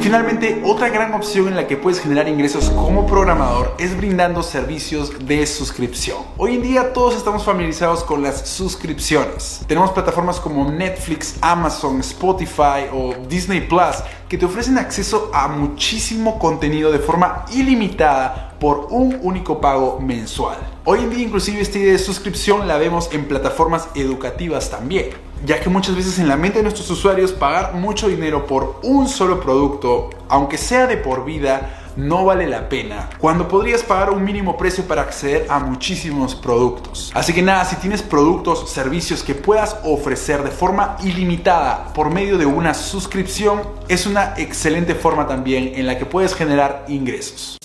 Finalmente, 0.05 0.61
otra 0.67 0.91
gran 0.91 1.15
opción 1.15 1.49
en 1.49 1.57
la 1.57 1.67
que 1.67 1.79
puedes 1.79 1.99
generar 1.99 2.29
ingresos 2.29 2.69
como 2.69 3.07
programador 3.07 3.75
es 3.79 3.97
brindando 3.97 4.43
servicios 4.43 5.27
de 5.27 5.47
suscripción. 5.47 6.19
Hoy 6.37 6.57
en 6.57 6.63
día 6.63 6.93
todos 6.93 7.17
estamos 7.17 7.43
familiarizados 7.43 8.05
con 8.05 8.23
las 8.23 8.47
suscripciones. 8.47 9.63
Tenemos 9.67 9.93
plataformas 9.93 10.41
como 10.41 10.71
Netflix, 10.71 11.37
Amazon, 11.41 12.01
Spotify 12.01 12.91
o 12.93 13.15
Disney 13.31 13.63
Plus 13.63 14.05
que 14.35 14.39
te 14.39 14.47
ofrecen 14.47 14.79
acceso 14.79 15.31
a 15.33 15.47
muchísimo 15.47 16.41
contenido 16.41 16.91
de 16.91 16.99
forma 16.99 17.45
ilimitada 17.53 18.57
por 18.59 18.89
un 18.91 19.17
único 19.23 19.61
pago 19.61 20.01
mensual. 20.01 20.57
Hoy 20.85 21.05
en 21.05 21.11
día 21.11 21.25
inclusive 21.25 21.61
esta 21.61 21.79
idea 21.79 21.93
de 21.93 22.01
suscripción 22.01 22.67
la 22.67 22.77
vemos 22.77 23.11
en 23.13 23.29
plataformas 23.29 23.87
educativas 23.95 24.71
también 24.71 25.11
ya 25.45 25.61
que 25.61 25.69
muchas 25.69 25.95
veces 25.95 26.19
en 26.19 26.27
la 26.27 26.37
mente 26.37 26.59
de 26.59 26.63
nuestros 26.63 26.91
usuarios 26.91 27.33
pagar 27.33 27.75
mucho 27.75 28.09
dinero 28.09 28.47
por 28.47 28.81
un 28.83 29.09
solo 29.09 29.41
producto, 29.41 30.09
aunque 30.29 30.57
sea 30.57 30.87
de 30.87 30.97
por 30.97 31.25
vida, 31.25 31.84
no 31.97 32.25
vale 32.25 32.47
la 32.47 32.69
pena 32.69 33.11
cuando 33.19 33.49
podrías 33.49 33.83
pagar 33.83 34.11
un 34.11 34.25
mínimo 34.25 34.57
precio 34.57 34.85
para 34.85 35.03
acceder 35.03 35.47
a 35.49 35.59
muchísimos 35.59 36.35
productos. 36.35 37.11
Así 37.15 37.33
que 37.33 37.43
nada, 37.43 37.65
si 37.65 37.77
tienes 37.77 38.03
productos, 38.03 38.71
servicios 38.71 39.23
que 39.23 39.35
puedas 39.35 39.77
ofrecer 39.85 40.43
de 40.43 40.51
forma 40.51 40.97
ilimitada 41.03 41.93
por 41.95 42.11
medio 42.11 42.39
de 42.39 42.47
una 42.47 42.75
suscripción, 42.75 43.63
es 43.89 44.07
una 44.07 44.35
excelente 44.37 44.95
forma 44.95 45.27
también 45.27 45.73
en 45.75 45.87
la 45.87 45.99
que 45.99 46.07
puedes 46.07 46.35
generar 46.35 46.85
ingresos. 46.89 47.59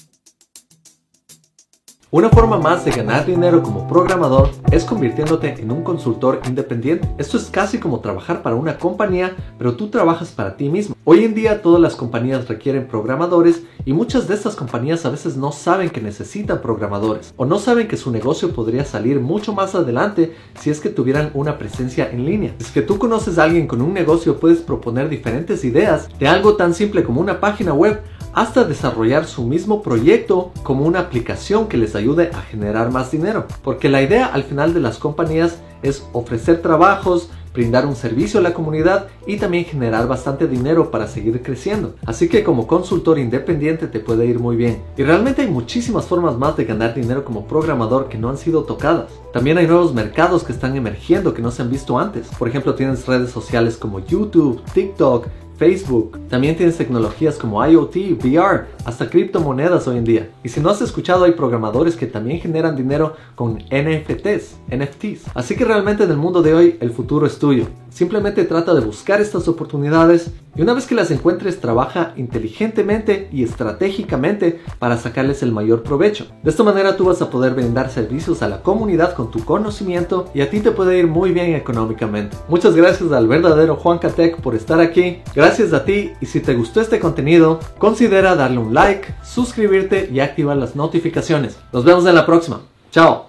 Una 2.11 2.29
forma 2.29 2.57
más 2.57 2.83
de 2.85 2.89
ganar 2.89 3.27
dinero 3.27 3.61
como 3.61 3.87
programador 3.87 4.49
es 4.71 4.83
convirtiéndote 4.83 5.61
en 5.61 5.69
un 5.69 5.83
consultor 5.83 6.41
independiente. 6.47 7.07
Esto 7.19 7.37
es 7.37 7.51
casi 7.51 7.77
como 7.77 7.99
trabajar 7.99 8.41
para 8.41 8.55
una 8.55 8.79
compañía, 8.79 9.35
pero 9.59 9.75
tú 9.75 9.89
trabajas 9.89 10.29
para 10.29 10.57
ti 10.57 10.69
mismo. 10.69 10.95
Hoy 11.05 11.23
en 11.23 11.35
día 11.35 11.61
todas 11.61 11.79
las 11.79 11.95
compañías 11.95 12.47
requieren 12.47 12.87
programadores 12.87 13.61
y 13.85 13.93
muchas 13.93 14.27
de 14.27 14.33
estas 14.33 14.55
compañías 14.55 15.05
a 15.05 15.11
veces 15.11 15.37
no 15.37 15.51
saben 15.51 15.91
que 15.91 16.01
necesitan 16.01 16.63
programadores 16.63 17.31
o 17.37 17.45
no 17.45 17.59
saben 17.59 17.87
que 17.87 17.95
su 17.95 18.09
negocio 18.09 18.55
podría 18.55 18.85
salir 18.85 19.19
mucho 19.19 19.53
más 19.53 19.75
adelante 19.75 20.35
si 20.59 20.71
es 20.71 20.79
que 20.79 20.89
tuvieran 20.89 21.29
una 21.35 21.59
presencia 21.59 22.09
en 22.09 22.25
línea. 22.25 22.55
Si 22.57 22.65
es 22.65 22.71
que 22.71 22.81
tú 22.81 22.97
conoces 22.97 23.37
a 23.37 23.43
alguien 23.43 23.67
con 23.67 23.83
un 23.83 23.93
negocio 23.93 24.39
puedes 24.39 24.61
proponer 24.61 25.09
diferentes 25.09 25.63
ideas 25.63 26.09
de 26.17 26.27
algo 26.27 26.55
tan 26.55 26.73
simple 26.73 27.03
como 27.03 27.21
una 27.21 27.39
página 27.39 27.71
web 27.71 28.01
hasta 28.33 28.63
desarrollar 28.63 29.25
su 29.25 29.43
mismo 29.43 29.81
proyecto 29.81 30.51
como 30.63 30.85
una 30.85 30.99
aplicación 30.99 31.67
que 31.67 31.77
les 31.77 31.95
ayude 31.95 32.29
a 32.33 32.41
generar 32.41 32.91
más 32.91 33.11
dinero. 33.11 33.45
Porque 33.63 33.89
la 33.89 34.01
idea 34.01 34.25
al 34.27 34.43
final 34.43 34.73
de 34.73 34.79
las 34.79 34.97
compañías 34.97 35.59
es 35.81 36.05
ofrecer 36.13 36.61
trabajos, 36.61 37.29
brindar 37.53 37.85
un 37.85 37.95
servicio 37.95 38.39
a 38.39 38.43
la 38.43 38.53
comunidad 38.53 39.07
y 39.25 39.37
también 39.37 39.65
generar 39.65 40.07
bastante 40.07 40.47
dinero 40.47 40.91
para 40.91 41.07
seguir 41.07 41.41
creciendo. 41.41 41.95
Así 42.05 42.29
que 42.29 42.43
como 42.43 42.67
consultor 42.67 43.19
independiente 43.19 43.87
te 43.87 43.99
puede 43.99 44.25
ir 44.25 44.39
muy 44.39 44.55
bien. 44.55 44.81
Y 44.97 45.03
realmente 45.03 45.41
hay 45.41 45.49
muchísimas 45.49 46.05
formas 46.05 46.37
más 46.37 46.55
de 46.57 46.65
ganar 46.65 46.93
dinero 46.93 47.25
como 47.25 47.47
programador 47.47 48.07
que 48.07 48.17
no 48.17 48.29
han 48.29 48.37
sido 48.37 48.63
tocadas. 48.63 49.11
También 49.33 49.57
hay 49.57 49.67
nuevos 49.67 49.93
mercados 49.93 50.43
que 50.43 50.53
están 50.53 50.75
emergiendo 50.75 51.33
que 51.33 51.41
no 51.41 51.51
se 51.51 51.61
han 51.61 51.71
visto 51.71 51.97
antes. 51.97 52.27
Por 52.37 52.47
ejemplo, 52.47 52.75
tienes 52.75 53.05
redes 53.05 53.31
sociales 53.31 53.77
como 53.77 53.99
YouTube, 53.99 54.61
TikTok, 54.73 55.27
Facebook. 55.59 56.17
También 56.29 56.55
tienes 56.55 56.77
tecnologías 56.77 57.37
como 57.37 57.63
IoT, 57.63 57.95
VR, 58.23 58.67
hasta 58.85 59.09
criptomonedas 59.09 59.87
hoy 59.89 59.97
en 59.97 60.05
día. 60.05 60.29
Y 60.41 60.49
si 60.49 60.61
no 60.61 60.69
has 60.69 60.81
escuchado, 60.81 61.25
hay 61.25 61.33
programadores 61.33 61.97
que 61.97 62.07
también 62.07 62.39
generan 62.39 62.77
dinero 62.77 63.15
con 63.35 63.57
NFTs, 63.57 64.57
NFTs. 64.71 65.25
Así 65.33 65.57
que 65.57 65.65
realmente 65.65 66.05
en 66.05 66.11
el 66.11 66.17
mundo 66.17 66.41
de 66.41 66.53
hoy 66.53 66.77
el 66.79 66.91
futuro 66.91 67.27
es 67.27 67.37
tuyo. 67.37 67.65
Simplemente 67.89 68.43
trata 68.45 68.73
de 68.73 68.81
buscar 68.81 69.21
estas 69.21 69.47
oportunidades 69.47 70.31
y 70.55 70.61
una 70.61 70.73
vez 70.73 70.85
que 70.85 70.95
las 70.95 71.11
encuentres 71.11 71.59
trabaja 71.59 72.13
inteligentemente 72.17 73.29
y 73.31 73.43
estratégicamente 73.43 74.59
para 74.79 74.97
sacarles 74.97 75.43
el 75.43 75.51
mayor 75.51 75.83
provecho. 75.83 76.27
De 76.43 76.49
esta 76.49 76.63
manera 76.63 76.97
tú 76.97 77.05
vas 77.05 77.21
a 77.21 77.29
poder 77.29 77.53
brindar 77.53 77.89
servicios 77.89 78.41
a 78.41 78.49
la 78.49 78.61
comunidad 78.61 79.13
con 79.13 79.31
tu 79.31 79.43
conocimiento 79.45 80.29
y 80.33 80.41
a 80.41 80.49
ti 80.49 80.59
te 80.59 80.71
puede 80.71 80.99
ir 80.99 81.07
muy 81.07 81.31
bien 81.31 81.55
económicamente. 81.55 82.37
Muchas 82.47 82.75
gracias 82.75 83.11
al 83.11 83.27
verdadero 83.27 83.75
Juan 83.75 83.99
Catec 83.99 84.41
por 84.41 84.55
estar 84.55 84.79
aquí. 84.79 85.21
Gracias 85.35 85.73
a 85.73 85.85
ti 85.85 86.11
y 86.19 86.25
si 86.25 86.39
te 86.39 86.55
gustó 86.55 86.81
este 86.81 86.99
contenido, 86.99 87.59
considera 87.77 88.35
darle 88.35 88.57
un 88.57 88.73
like, 88.73 89.13
suscribirte 89.23 90.09
y 90.11 90.19
activar 90.19 90.57
las 90.57 90.75
notificaciones. 90.75 91.57
Nos 91.71 91.85
vemos 91.85 92.05
en 92.05 92.15
la 92.15 92.25
próxima. 92.25 92.61
Chao. 92.91 93.28